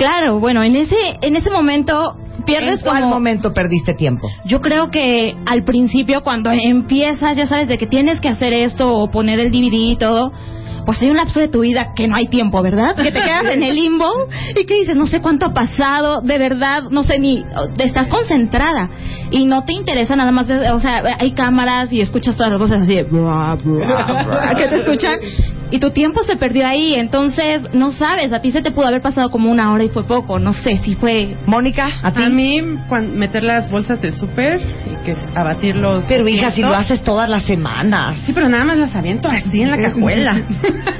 Claro, 0.00 0.40
bueno, 0.40 0.62
en 0.62 0.76
ese 0.76 0.96
en 1.20 1.36
ese 1.36 1.50
momento 1.50 2.16
pierdes 2.46 2.78
¿En 2.78 2.84
cuál 2.84 3.02
como 3.02 3.16
momento 3.16 3.52
perdiste 3.52 3.92
tiempo? 3.92 4.30
Yo 4.46 4.62
creo 4.62 4.90
que 4.90 5.36
al 5.44 5.62
principio 5.62 6.22
cuando 6.22 6.50
empiezas, 6.50 7.36
ya 7.36 7.44
sabes 7.44 7.68
de 7.68 7.76
que 7.76 7.86
tienes 7.86 8.18
que 8.18 8.30
hacer 8.30 8.54
esto 8.54 8.90
o 8.96 9.10
poner 9.10 9.38
el 9.40 9.50
DVD 9.50 9.90
y 9.92 9.96
todo, 9.96 10.32
pues 10.86 11.02
hay 11.02 11.10
un 11.10 11.18
lapso 11.18 11.38
de 11.40 11.48
tu 11.48 11.60
vida 11.60 11.92
que 11.94 12.08
no 12.08 12.16
hay 12.16 12.28
tiempo, 12.28 12.62
¿verdad? 12.62 12.96
Que 12.96 13.12
te 13.12 13.20
quedas 13.20 13.50
en 13.50 13.62
el 13.62 13.74
limbo 13.74 14.08
y 14.58 14.64
que 14.64 14.76
dices, 14.76 14.96
no 14.96 15.06
sé 15.06 15.20
cuánto 15.20 15.44
ha 15.44 15.52
pasado, 15.52 16.22
de 16.22 16.38
verdad, 16.38 16.84
no 16.90 17.02
sé 17.02 17.18
ni, 17.18 17.44
estás 17.76 18.08
concentrada 18.08 18.88
y 19.30 19.44
no 19.44 19.64
te 19.64 19.74
interesa 19.74 20.16
nada 20.16 20.32
más, 20.32 20.48
o 20.48 20.80
sea, 20.80 21.02
hay 21.18 21.32
cámaras 21.32 21.92
y 21.92 22.00
escuchas 22.00 22.38
todas 22.38 22.52
las 22.52 22.58
voces 22.58 22.80
así, 22.80 22.94
de 22.94 23.02
bra, 23.02 23.58
que 24.56 24.66
te 24.66 24.76
escuchan 24.76 25.18
y 25.70 25.78
tu 25.78 25.90
tiempo 25.90 26.22
se 26.24 26.36
perdió 26.36 26.66
ahí, 26.66 26.94
entonces 26.94 27.62
no 27.72 27.92
sabes, 27.92 28.32
a 28.32 28.40
ti 28.40 28.50
se 28.50 28.62
te 28.62 28.70
pudo 28.70 28.86
haber 28.86 29.00
pasado 29.00 29.30
como 29.30 29.50
una 29.50 29.72
hora 29.72 29.84
y 29.84 29.88
fue 29.88 30.04
poco, 30.04 30.38
no 30.38 30.52
sé 30.52 30.76
si 30.76 30.96
fue... 30.96 31.36
Mónica, 31.46 31.88
a 32.02 32.12
ti. 32.12 32.22
A 32.22 32.28
mí, 32.28 32.60
meter 33.12 33.44
las 33.44 33.70
bolsas 33.70 34.00
de 34.00 34.12
súper 34.12 34.60
y 34.60 35.04
que 35.04 35.14
abatirlos. 35.34 36.04
Pero 36.08 36.28
hija, 36.28 36.50
si 36.50 36.62
lo 36.62 36.74
haces 36.74 37.02
todas 37.04 37.28
las 37.28 37.44
semanas. 37.44 38.18
Sí, 38.26 38.32
pero 38.34 38.48
nada 38.48 38.64
más 38.64 38.78
las 38.78 38.94
aviento 38.94 39.28
así 39.28 39.62
en 39.62 39.70
la 39.70 39.78
cajuela. 39.78 40.36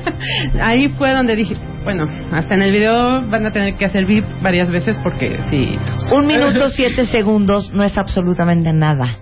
Ahí 0.60 0.88
fue 0.90 1.12
donde 1.12 1.36
dije, 1.36 1.56
bueno, 1.84 2.06
hasta 2.32 2.54
en 2.54 2.62
el 2.62 2.72
video 2.72 3.22
van 3.28 3.46
a 3.46 3.52
tener 3.52 3.76
que 3.76 3.86
hacer 3.86 4.04
VIP 4.06 4.24
varias 4.42 4.70
veces 4.70 4.98
porque 5.02 5.38
sí. 5.50 5.78
Un 6.12 6.26
minuto 6.26 6.68
siete 6.68 7.06
segundos 7.06 7.72
no 7.72 7.82
es 7.82 7.96
absolutamente 7.96 8.72
nada. 8.72 9.18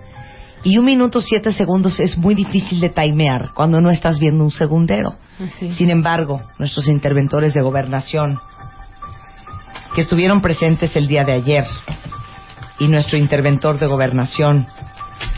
Y 0.63 0.77
un 0.77 0.85
minuto 0.85 1.21
siete 1.21 1.53
segundos 1.53 1.99
es 1.99 2.17
muy 2.17 2.35
difícil 2.35 2.81
de 2.81 2.89
timear 2.89 3.51
cuando 3.53 3.79
no 3.79 3.89
estás 3.89 4.19
viendo 4.19 4.43
un 4.43 4.51
segundero. 4.51 5.15
Sin 5.71 5.89
embargo, 5.89 6.41
nuestros 6.57 6.87
interventores 6.87 7.53
de 7.53 7.61
gobernación 7.61 8.39
que 9.95 10.01
estuvieron 10.01 10.41
presentes 10.41 10.95
el 10.95 11.07
día 11.07 11.23
de 11.23 11.33
ayer 11.33 11.65
y 12.79 12.87
nuestro 12.87 13.17
interventor 13.17 13.79
de 13.79 13.87
gobernación 13.87 14.67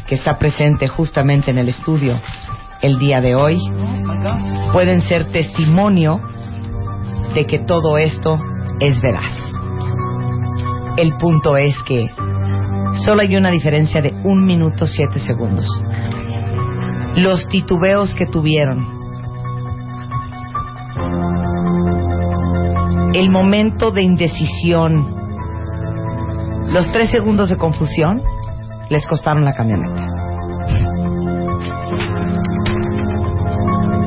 que 0.07 0.15
está 0.15 0.37
presente 0.37 0.87
justamente 0.87 1.51
en 1.51 1.57
el 1.57 1.69
estudio 1.69 2.19
el 2.81 2.97
día 2.97 3.21
de 3.21 3.35
hoy 3.35 3.59
pueden 4.73 5.01
ser 5.01 5.31
testimonio 5.31 6.19
de 7.33 7.45
que 7.45 7.59
todo 7.59 7.97
esto 7.97 8.37
es 8.79 8.99
veraz. 9.01 9.33
El 10.97 11.15
punto 11.17 11.55
es 11.57 11.75
que 11.83 12.09
solo 13.05 13.21
hay 13.21 13.35
una 13.35 13.49
diferencia 13.49 14.01
de 14.01 14.11
un 14.23 14.45
minuto 14.45 14.85
siete 14.85 15.19
segundos. 15.19 15.67
Los 17.15 17.47
titubeos 17.49 18.13
que 18.15 18.25
tuvieron, 18.25 19.01
el 23.13 23.29
momento 23.29 23.91
de 23.91 24.03
indecisión, 24.03 25.15
los 26.67 26.89
tres 26.91 27.11
segundos 27.11 27.49
de 27.49 27.57
confusión, 27.57 28.21
les 28.89 29.05
costaron 29.07 29.43
la 29.43 29.53
camioneta. 29.53 30.07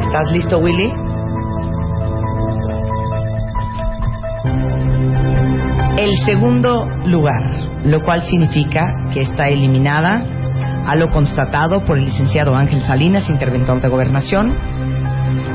¿Estás 0.01 0.31
listo, 0.33 0.59
Willy? 0.59 0.93
El 5.99 6.13
segundo 6.25 6.87
lugar, 7.07 7.74
lo 7.85 8.01
cual 8.03 8.23
significa 8.23 8.87
que 9.13 9.23
está 9.23 9.49
eliminada 9.49 10.25
a 10.87 10.97
lo 10.97 11.09
constatado 11.11 11.85
por 11.85 11.99
el 11.99 12.05
licenciado 12.07 12.55
Ángel 12.57 12.83
Salinas, 12.83 13.29
interventor 13.31 13.81
de 13.81 13.89
gobernación, 13.89 14.55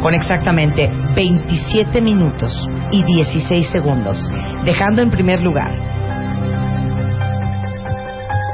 con 0.02 0.14
exactamente 0.14 0.90
27 1.16 2.02
minutos 2.02 2.68
y 2.92 3.04
16 3.04 3.70
segundos, 3.70 4.18
dejando 4.64 5.02
en 5.02 5.12
primer 5.12 5.42
lugar 5.42 5.72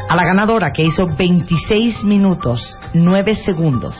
a 0.07 0.15
la 0.15 0.23
ganadora 0.23 0.71
que 0.71 0.83
hizo 0.83 1.07
26 1.17 2.03
minutos 2.03 2.77
9 2.93 3.35
segundos. 3.35 3.95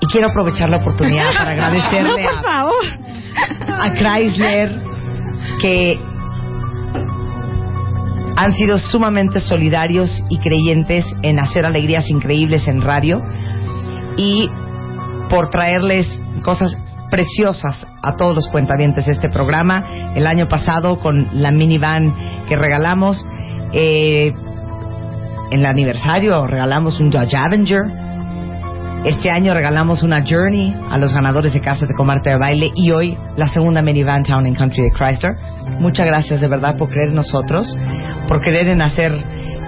Y 0.00 0.06
quiero 0.06 0.28
aprovechar 0.28 0.70
la 0.70 0.78
oportunidad 0.78 1.32
para 1.36 1.50
agradecerle 1.52 2.08
No, 2.08 2.16
por 2.16 2.38
a, 2.38 2.42
favor. 2.42 2.84
a 3.80 3.90
Chrysler 3.92 4.89
que 5.60 5.98
han 8.36 8.52
sido 8.54 8.78
sumamente 8.78 9.40
solidarios 9.40 10.24
y 10.30 10.38
creyentes 10.38 11.04
en 11.22 11.38
hacer 11.38 11.66
alegrías 11.66 12.08
increíbles 12.08 12.66
en 12.68 12.80
radio 12.80 13.20
y 14.16 14.48
por 15.28 15.50
traerles 15.50 16.06
cosas 16.42 16.74
preciosas 17.10 17.86
a 18.02 18.16
todos 18.16 18.34
los 18.34 18.48
cuentavientes 18.48 19.06
de 19.06 19.12
este 19.12 19.28
programa. 19.28 20.12
El 20.14 20.26
año 20.26 20.48
pasado 20.48 21.00
con 21.00 21.28
la 21.32 21.50
minivan 21.50 22.14
que 22.48 22.56
regalamos, 22.56 23.26
eh, 23.72 24.32
en 25.50 25.58
el 25.58 25.66
aniversario 25.66 26.46
regalamos 26.46 26.98
un 26.98 27.10
Dodge 27.10 27.36
Avenger. 27.36 27.99
Este 29.04 29.30
año 29.30 29.54
regalamos 29.54 30.02
una 30.02 30.22
Journey 30.28 30.76
a 30.90 30.98
los 30.98 31.14
ganadores 31.14 31.54
de 31.54 31.60
Casas 31.60 31.88
de 31.88 31.94
Comarte 31.94 32.28
de 32.28 32.36
Baile 32.36 32.70
y 32.74 32.90
hoy 32.90 33.16
la 33.34 33.48
segunda 33.48 33.80
minivan 33.80 34.24
Town 34.24 34.44
and 34.44 34.58
Country 34.58 34.82
de 34.82 34.90
Chrysler. 34.90 35.36
Muchas 35.80 36.04
gracias 36.04 36.42
de 36.42 36.48
verdad 36.48 36.76
por 36.76 36.90
creer 36.90 37.08
en 37.08 37.14
nosotros, 37.14 37.66
por 38.28 38.42
creer 38.42 38.68
en 38.68 38.82
hacer 38.82 39.12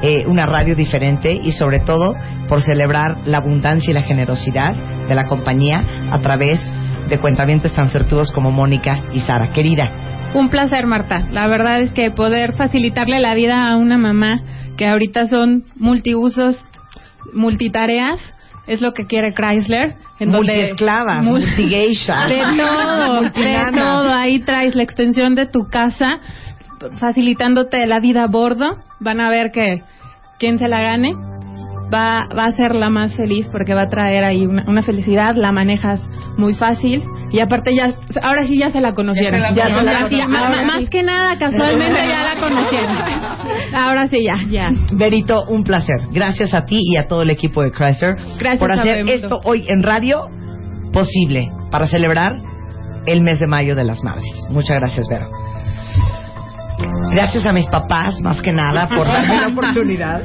eh, 0.02 0.26
una 0.26 0.44
radio 0.44 0.76
diferente 0.76 1.32
y 1.32 1.50
sobre 1.52 1.80
todo 1.80 2.14
por 2.46 2.60
celebrar 2.60 3.16
la 3.24 3.38
abundancia 3.38 3.90
y 3.90 3.94
la 3.94 4.02
generosidad 4.02 4.74
de 5.08 5.14
la 5.14 5.26
compañía 5.26 5.82
a 6.10 6.18
través 6.20 6.60
de 7.08 7.18
cuentavientes 7.18 7.72
tan 7.72 7.88
certudos 7.88 8.32
como 8.32 8.50
Mónica 8.50 8.98
y 9.14 9.20
Sara. 9.20 9.50
Querida, 9.54 9.90
Un 10.34 10.50
placer, 10.50 10.86
Marta. 10.86 11.26
La 11.30 11.48
verdad 11.48 11.80
es 11.80 11.94
que 11.94 12.10
poder 12.10 12.52
facilitarle 12.52 13.18
la 13.18 13.34
vida 13.34 13.66
a 13.66 13.76
una 13.76 13.96
mamá 13.96 14.42
que 14.76 14.86
ahorita 14.86 15.26
son 15.26 15.64
multiusos, 15.76 16.68
multitareas, 17.32 18.34
es 18.66 18.80
lo 18.80 18.92
que 18.92 19.06
quiere 19.06 19.32
Chrysler. 19.34 19.96
En 20.18 20.30
donde- 20.30 20.52
multiesclava, 20.52 21.20
Mul- 21.22 21.40
multigeisha. 21.40 22.26
De 22.28 22.42
todo, 22.56 23.22
de 23.22 23.72
todo. 23.74 24.14
Ahí 24.14 24.40
traes 24.40 24.74
la 24.74 24.82
extensión 24.84 25.34
de 25.34 25.46
tu 25.46 25.68
casa, 25.68 26.20
facilitándote 26.98 27.86
la 27.86 28.00
vida 28.00 28.24
a 28.24 28.26
bordo. 28.28 28.76
Van 29.00 29.20
a 29.20 29.28
ver 29.30 29.50
que 29.50 29.82
quien 30.38 30.58
se 30.58 30.68
la 30.68 30.80
gane 30.80 31.12
va, 31.92 32.26
va 32.36 32.46
a 32.46 32.52
ser 32.52 32.74
la 32.74 32.90
más 32.90 33.14
feliz 33.16 33.48
porque 33.50 33.74
va 33.74 33.82
a 33.82 33.88
traer 33.88 34.24
ahí 34.24 34.46
una, 34.46 34.64
una 34.66 34.82
felicidad. 34.82 35.34
La 35.36 35.52
manejas 35.52 36.00
muy 36.36 36.54
fácil. 36.54 37.02
Y 37.30 37.40
aparte 37.40 37.74
ya, 37.74 37.92
ahora 38.22 38.44
sí 38.44 38.58
ya 38.58 38.70
se 38.70 38.80
la 38.80 38.92
conocieron. 38.94 39.40
Ya 39.54 39.64
se 39.64 39.70
la 39.70 39.76
Ahora 39.76 39.92
conocieron. 39.98 40.26
sí, 40.26 40.32
ma- 40.32 40.48
ma- 40.50 40.62
más 40.64 40.88
que 40.90 41.02
nada, 41.02 41.38
casualmente 41.38 42.00
ya 42.06 42.22
la 42.34 42.40
conocieron. 42.40 42.96
Ahora 43.74 44.06
sí 44.08 44.22
ya. 44.24 44.36
Ya. 44.50 44.70
Berito, 44.92 45.42
un 45.48 45.64
placer. 45.64 45.96
Gracias 46.12 46.52
a 46.54 46.64
ti 46.66 46.78
y 46.82 46.96
a 46.98 47.06
todo 47.06 47.22
el 47.22 47.30
equipo 47.30 47.62
de 47.62 47.70
Chrysler 47.72 48.16
Gracias 48.38 48.58
por 48.58 48.70
hacer 48.72 49.08
esto 49.08 49.40
hoy 49.44 49.64
en 49.68 49.82
radio 49.82 50.26
posible 50.92 51.50
para 51.70 51.86
celebrar 51.86 52.32
el 53.06 53.22
mes 53.22 53.40
de 53.40 53.46
mayo 53.46 53.74
de 53.74 53.84
las 53.84 54.02
madres. 54.04 54.24
Muchas 54.50 54.76
gracias, 54.78 55.06
Vero. 55.08 55.26
Gracias 57.14 57.44
a 57.46 57.52
mis 57.52 57.66
papás, 57.66 58.20
más 58.20 58.40
que 58.42 58.52
nada, 58.52 58.88
por 58.88 59.06
darme 59.06 59.40
la 59.40 59.48
oportunidad. 59.52 60.22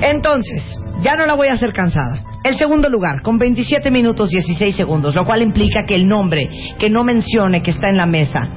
Entonces, 0.00 0.62
ya 1.00 1.16
no 1.16 1.26
la 1.26 1.34
voy 1.34 1.48
a 1.48 1.54
hacer 1.54 1.72
cansada. 1.72 2.22
El 2.44 2.56
segundo 2.56 2.88
lugar, 2.88 3.22
con 3.22 3.36
27 3.38 3.90
minutos 3.90 4.30
16 4.30 4.76
segundos, 4.76 5.14
lo 5.14 5.24
cual 5.24 5.42
implica 5.42 5.84
que 5.84 5.94
el 5.94 6.06
nombre 6.06 6.48
que 6.78 6.88
no 6.88 7.04
mencione 7.04 7.62
que 7.62 7.72
está 7.72 7.88
en 7.88 7.96
la 7.96 8.06
mesa 8.06 8.48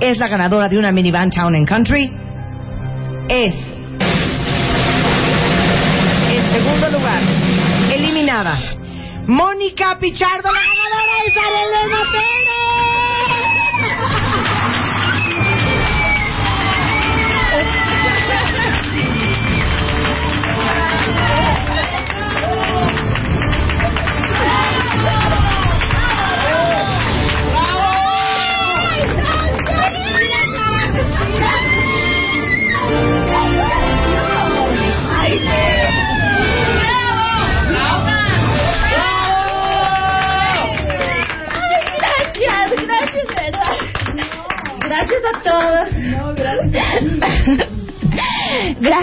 es 0.00 0.18
la 0.18 0.28
ganadora 0.28 0.68
de 0.68 0.78
una 0.78 0.90
minivan 0.90 1.30
Town 1.30 1.54
and 1.54 1.68
Country, 1.68 2.12
es 3.28 3.54
en 6.30 6.50
segundo 6.50 6.90
lugar, 6.90 7.22
eliminada, 7.94 8.58
Mónica 9.26 9.96
Pichardo, 9.98 10.50
la 10.52 10.60
ganadora 10.60 11.12
Arelena 11.46 12.91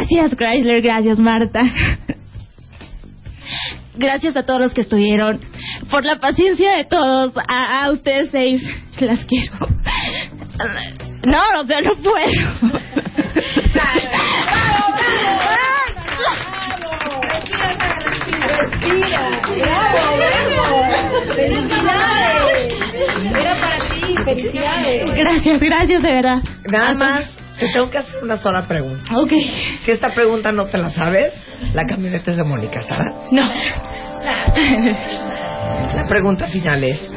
Gracias, 0.10 0.36
Chrysler, 0.38 0.82
gracias, 0.82 1.20
Marta. 1.20 1.62
Gracias 3.96 4.36
a 4.36 4.44
todos 4.44 4.60
los 4.60 4.74
que 4.74 4.82
estuvieron, 4.82 5.40
por 5.92 6.04
la 6.04 6.20
paciencia 6.20 6.78
de 6.78 6.86
todos, 6.86 7.34
a, 7.48 7.84
a 7.84 7.92
ustedes 7.92 8.30
seis, 8.32 8.62
las 9.00 9.24
quiero. 9.26 9.54
No, 11.28 11.42
o 11.60 11.66
sea, 11.66 11.82
no 11.82 11.96
puedo. 11.96 12.18
Era 23.38 23.60
para 23.60 23.78
ti, 23.90 24.16
felicidades. 24.26 25.12
Gracias, 25.16 25.60
gracias, 25.60 26.02
de 26.02 26.12
verdad. 26.12 26.42
Nada 26.66 26.94
más, 26.96 27.39
te 27.60 27.68
tengo 27.72 27.90
que 27.90 27.98
hacer 27.98 28.24
una 28.24 28.38
sola 28.38 28.64
pregunta. 28.68 29.04
Ok. 29.18 29.32
Si 29.84 29.92
esta 29.92 30.14
pregunta 30.14 30.52
no 30.52 30.66
te 30.68 30.78
la 30.78 30.90
sabes, 30.90 31.34
la 31.74 31.86
camioneta 31.86 32.32
es 32.32 32.38
de 32.38 32.44
Mónica, 32.44 32.82
Sara. 32.82 33.14
No. 33.32 33.50
La 35.96 36.06
pregunta 36.08 36.48
final 36.48 36.84
es, 36.84 37.14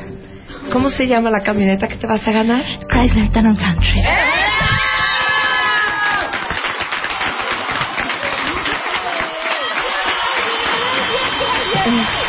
¿cómo 0.72 0.88
se 0.90 1.06
llama 1.06 1.30
la 1.30 1.40
camioneta 1.42 1.88
que 1.88 1.96
te 1.96 2.06
vas 2.06 2.26
a 2.26 2.32
ganar? 2.32 2.64
Chrysler 2.88 3.30
Town 3.30 3.56
Country. 3.56 4.02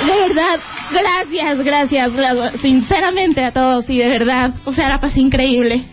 De 0.05 0.11
verdad, 0.27 0.59
gracias, 0.91 1.57
gracias, 1.59 2.13
gra- 2.13 2.51
sinceramente 2.57 3.43
a 3.45 3.51
todos 3.51 3.89
y 3.89 3.97
de 3.99 4.07
verdad, 4.09 4.51
o 4.65 4.73
sea, 4.73 4.89
la 4.89 4.99
pasé 4.99 5.19
increíble. 5.21 5.85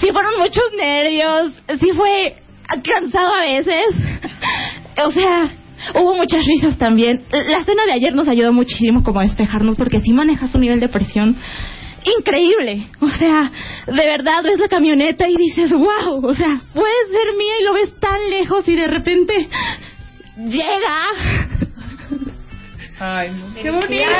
Sí 0.00 0.08
fueron 0.12 0.38
muchos 0.38 0.64
nervios, 0.76 1.62
sí 1.78 1.90
fue 1.94 2.36
cansado 2.82 3.34
a 3.34 3.42
veces, 3.42 3.86
o 5.04 5.10
sea, 5.10 5.50
hubo 5.94 6.14
muchas 6.14 6.44
risas 6.46 6.78
también. 6.78 7.24
La 7.30 7.62
cena 7.64 7.84
de 7.86 7.92
ayer 7.92 8.14
nos 8.14 8.28
ayudó 8.28 8.52
muchísimo 8.52 9.02
como 9.02 9.20
a 9.20 9.24
despejarnos 9.24 9.76
porque 9.76 10.00
sí 10.00 10.12
manejas 10.12 10.54
un 10.54 10.62
nivel 10.62 10.80
de 10.80 10.88
presión 10.88 11.36
increíble. 12.18 12.88
O 13.00 13.08
sea, 13.08 13.50
de 13.86 14.06
verdad 14.06 14.42
ves 14.42 14.58
la 14.58 14.68
camioneta 14.68 15.28
y 15.28 15.36
dices, 15.36 15.72
wow, 15.72 16.24
o 16.24 16.34
sea, 16.34 16.62
puede 16.72 17.06
ser 17.10 17.36
mía 17.36 17.52
y 17.60 17.64
lo 17.64 17.74
ves 17.74 17.98
tan 18.00 18.30
lejos 18.30 18.66
y 18.68 18.76
de 18.76 18.86
repente 18.86 19.34
llega. 20.36 21.04
Ay, 23.00 23.30
no. 23.30 23.54
qué 23.54 23.70
bonito. 23.70 24.10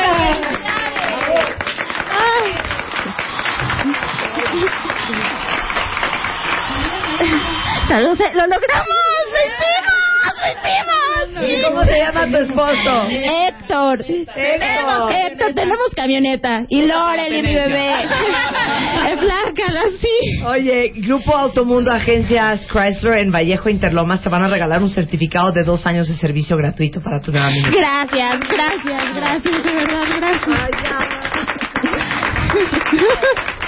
Salud, 7.90 8.16
lo 8.34 8.46
logramos, 8.46 8.86
lo 9.32 9.40
hicimos, 9.50 9.98
lo 10.38 10.46
hicimos. 10.52 11.00
¿Y 11.42 11.62
cómo 11.62 11.82
se 11.84 11.98
llama 11.98 12.26
tu 12.28 12.36
esposo? 12.36 13.08
Héctor. 13.10 14.04
Tenemos, 14.32 15.10
Héctor, 15.12 15.54
tenemos 15.54 15.94
camioneta. 15.96 16.62
Y 16.68 16.82
Lorel, 16.86 17.42
mi 17.42 17.52
bebé. 17.52 17.90
Enflárcala, 19.10 19.82
sí. 20.00 20.44
Oye, 20.44 20.92
Grupo 20.98 21.34
Automundo 21.36 21.90
Agencias 21.90 22.64
Chrysler 22.68 23.18
en 23.18 23.32
Vallejo 23.32 23.68
Interlomas 23.68 24.22
te 24.22 24.28
van 24.28 24.44
a 24.44 24.48
regalar 24.48 24.80
un 24.80 24.90
certificado 24.90 25.50
de 25.50 25.64
dos 25.64 25.84
años 25.84 26.08
de 26.08 26.14
servicio 26.14 26.56
gratuito 26.56 27.00
para 27.02 27.20
tu 27.20 27.32
nueva 27.32 27.48
amiga. 27.48 27.70
Gracias, 27.70 28.38
gracias, 28.48 29.16
gracias, 29.16 29.64
de 29.64 29.72
verdad, 29.72 30.04
gracias. 30.20 30.70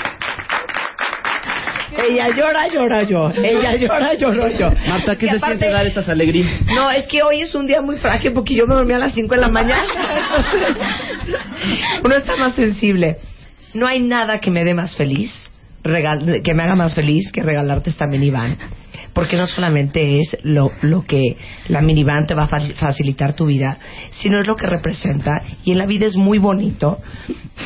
Ella 1.97 2.29
llora, 2.37 2.69
llora 2.69 3.03
yo. 3.05 3.31
Ella 3.31 3.77
llora, 3.77 4.15
lloro 4.15 4.49
yo. 4.57 4.71
Marta, 4.89 5.17
¿qué 5.17 5.27
Y 5.27 5.29
se 5.31 5.37
aparte- 5.37 5.59
siente 5.59 5.71
dar 5.71 5.87
estas 5.87 6.09
alegrías? 6.09 6.49
No, 6.75 6.91
es 6.91 7.07
que 7.07 7.23
hoy 7.23 7.41
es 7.43 7.55
un 7.55 7.67
día 7.67 7.81
muy 7.83 7.97
frágil 7.97 8.33
porque 8.33 8.55
yo 8.55 8.67
me 8.67 8.75
dormí 8.75 8.95
a 8.95 8.99
las 8.99 9.13
5 9.15 9.35
de 9.35 9.41
la 9.41 9.49
mañana. 9.49 9.85
Uno 12.05 12.15
está 12.17 12.37
más 12.37 12.55
sensible. 12.55 13.17
No 13.75 13.87
hay 13.87 14.01
nada 14.01 14.39
que 14.41 14.51
me 14.51 14.65
dé 14.65 14.75
más 14.75 14.97
feliz, 14.97 15.31
regal- 15.83 16.43
que 16.43 16.55
me 16.55 16.63
haga 16.63 16.75
más 16.77 16.95
feliz 16.95 17.31
que 17.33 17.43
regalarte 17.43 17.91
esta 17.91 18.07
minivan. 18.07 18.57
Porque 19.15 19.37
no 19.37 19.47
solamente 19.47 20.19
es 20.21 20.37
lo, 20.43 20.71
lo 20.83 21.05
que 21.05 21.37
la 21.69 21.81
minivan 21.83 22.27
te 22.27 22.35
va 22.35 22.45
a 22.45 22.49
fa- 22.49 22.61
facilitar 22.77 23.35
tu 23.35 23.47
vida, 23.47 23.79
sino 24.11 24.41
es 24.41 24.47
lo 24.47 24.57
que 24.57 24.67
representa. 24.67 25.33
Y 25.65 25.73
en 25.73 25.79
la 25.79 25.87
vida 25.87 26.07
es 26.07 26.17
muy 26.17 26.39
bonito 26.39 26.99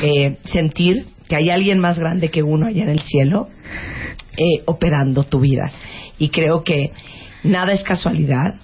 eh, 0.01 0.37
sentir 0.43 1.05
que 1.27 1.35
hay 1.35 1.49
alguien 1.49 1.79
más 1.79 1.99
grande 1.99 2.29
que 2.29 2.43
uno 2.43 2.67
allá 2.67 2.83
en 2.83 2.89
el 2.89 2.99
cielo 3.01 3.47
eh, 4.37 4.63
operando 4.65 5.23
tu 5.23 5.39
vida. 5.39 5.71
Y 6.19 6.29
creo 6.29 6.61
que 6.63 6.91
nada 7.43 7.73
es 7.73 7.83
casualidad 7.83 8.55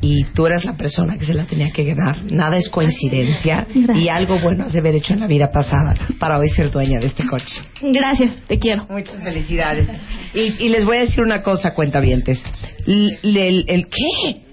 y 0.00 0.22
tú 0.32 0.46
eres 0.46 0.64
la 0.64 0.76
persona 0.76 1.16
que 1.18 1.24
se 1.24 1.34
la 1.34 1.44
tenía 1.46 1.70
que 1.70 1.82
ganar. 1.84 2.16
Nada 2.30 2.56
es 2.56 2.68
coincidencia 2.68 3.66
y 3.74 4.08
algo 4.08 4.38
bueno 4.38 4.64
has 4.64 4.72
de 4.72 4.78
haber 4.78 4.94
hecho 4.94 5.12
en 5.14 5.20
la 5.20 5.26
vida 5.26 5.50
pasada 5.50 5.94
para 6.20 6.38
hoy 6.38 6.48
ser 6.50 6.70
dueña 6.70 7.00
de 7.00 7.08
este 7.08 7.26
coche. 7.26 7.60
Gracias, 7.82 8.36
te 8.46 8.58
quiero. 8.58 8.86
Muchas 8.88 9.20
felicidades. 9.22 9.88
Y, 10.34 10.54
y 10.64 10.68
les 10.68 10.84
voy 10.84 10.98
a 10.98 11.00
decir 11.00 11.20
una 11.22 11.42
cosa, 11.42 11.72
cuentavientes. 11.72 12.40
L- 12.86 13.18
el, 13.22 13.64
el 13.66 13.86
qué? 13.86 14.47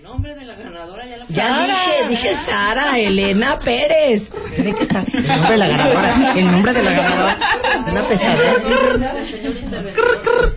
Ya 1.36 1.66
dije, 1.66 2.10
dije 2.10 2.36
Sara 2.46 2.98
Elena 2.98 3.60
Pérez. 3.60 4.30
¿De 4.58 4.74
qué 4.74 4.84
está? 4.84 5.04
El 5.14 5.28
nombre 5.28 5.52
de 5.52 5.58
la 5.58 5.68
ganadora. 5.68 6.34
El 6.36 6.52
nombre 6.52 6.74
de 6.74 6.84
la 6.84 6.92
ganadora. 6.92 7.38
Una 7.92 8.08
pesadilla. 8.08 8.54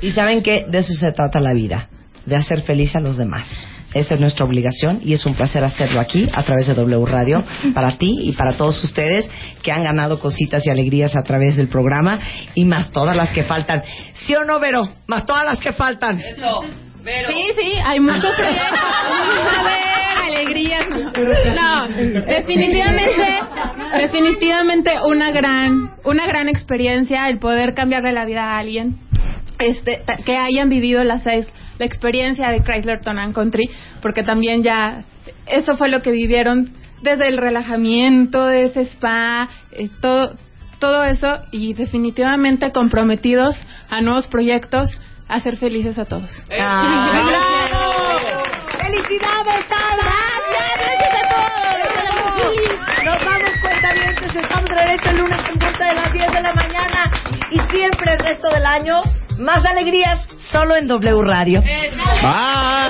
Y 0.01 0.11
saben 0.13 0.43
que 0.43 0.65
de 0.69 0.79
eso 0.79 0.95
se 0.95 1.13
trata 1.13 1.41
la 1.41 1.53
vida, 1.53 1.89
de 2.25 2.37
hacer 2.37 2.61
feliz 2.63 2.95
a 2.95 3.01
los 3.01 3.17
demás. 3.17 3.67
Esa 3.95 4.15
es 4.15 4.21
nuestra 4.21 4.45
obligación 4.45 5.01
y 5.03 5.15
es 5.15 5.25
un 5.25 5.35
placer 5.35 5.65
hacerlo 5.65 6.01
aquí 6.01 6.29
a 6.35 6.43
través 6.43 6.67
de 6.67 6.75
W 6.75 7.07
Radio 7.07 7.43
para 7.75 7.93
ti 7.97 8.19
y 8.21 8.33
para 8.33 8.53
todos 8.53 8.85
ustedes 8.85 9.29
que 9.63 9.73
han 9.73 9.83
ganado 9.83 10.21
cositas 10.21 10.67
y 10.67 10.71
alegrías 10.71 11.17
a 11.17 11.23
través 11.23 11.57
del 11.57 11.69
programa 11.69 12.19
y 12.55 12.67
más 12.67 12.93
todas 12.93 13.17
las 13.17 13.33
que 13.33 13.45
faltan. 13.45 13.83
¿Sí 14.27 14.35
o 14.35 14.45
no, 14.45 14.61
Vero? 14.61 14.83
Más 15.07 15.25
todas 15.25 15.47
las 15.47 15.59
que 15.59 15.73
faltan. 15.73 16.21
Sí, 17.27 17.53
sí, 17.59 17.73
hay 17.85 18.01
muchos 18.01 18.35
proyectos. 18.37 18.79
A 18.79 19.63
ver, 19.65 19.89
alegrías. 20.27 20.87
No, 20.89 21.89
definitivamente, 22.27 23.41
definitivamente 23.99 24.93
una 25.07 25.31
gran, 25.33 25.95
una 26.05 26.27
gran 26.27 26.49
experiencia 26.49 27.27
el 27.29 27.39
poder 27.39 27.75
cambiarle 27.75 28.13
la 28.13 28.25
vida 28.25 28.55
a 28.55 28.59
alguien. 28.59 28.99
Este, 29.59 30.03
que 30.25 30.37
hayan 30.37 30.69
vivido 30.69 31.03
las 31.03 31.25
seis, 31.25 31.47
la 31.79 31.85
experiencia 31.85 32.51
de 32.51 32.63
Chrysler 32.63 33.01
Town 33.01 33.19
and 33.19 33.35
Country, 33.35 33.69
porque 34.01 34.23
también 34.23 34.63
ya 34.63 35.05
eso 35.47 35.77
fue 35.77 35.89
lo 35.89 36.01
que 36.01 36.13
vivieron 36.13 36.73
desde 37.03 37.29
el 37.29 37.39
relajamiento 37.39 38.47
de 38.47 38.67
ese 38.67 38.83
spa, 38.83 39.49
eh, 39.73 39.89
todo, 40.01 40.37
todo 40.79 41.05
eso 41.05 41.41
y 41.51 41.75
definitivamente 41.75 42.71
comprometidos 42.73 43.57
a 43.89 44.01
nuevos 44.01 44.27
proyectos, 44.29 45.01
a 45.29 45.41
ser 45.41 45.57
felices 45.57 45.99
a 45.99 46.05
todos. 46.07 46.31
Ah, 46.59 47.23
¡Bravo! 47.27 48.43
¡Felicidades, 48.79 49.67
Sara! 49.69 50.15
¡Gracias 50.51 51.15
a 51.15 51.29
todos! 51.29 53.05
Nos 53.05 53.25
vamos, 53.25 53.51
cuentavientes. 53.61 54.35
Estamos 54.35 54.65
de 54.65 54.75
regreso 54.75 55.11
el 55.11 55.17
lunes 55.19 55.41
en 55.49 55.59
punto 55.59 55.85
de 55.85 55.95
las 55.95 56.13
10 56.13 56.33
de 56.33 56.43
la 56.43 56.53
mañana. 56.55 57.11
Y 57.51 57.61
siempre 57.71 58.13
el 58.15 58.19
resto 58.19 58.49
del 58.49 58.67
año, 58.67 59.01
más 59.39 59.65
alegrías 59.65 60.27
solo 60.51 60.77
en 60.77 60.89
W 60.89 61.23
Radio. 61.23 61.63
Bye. 61.63 62.88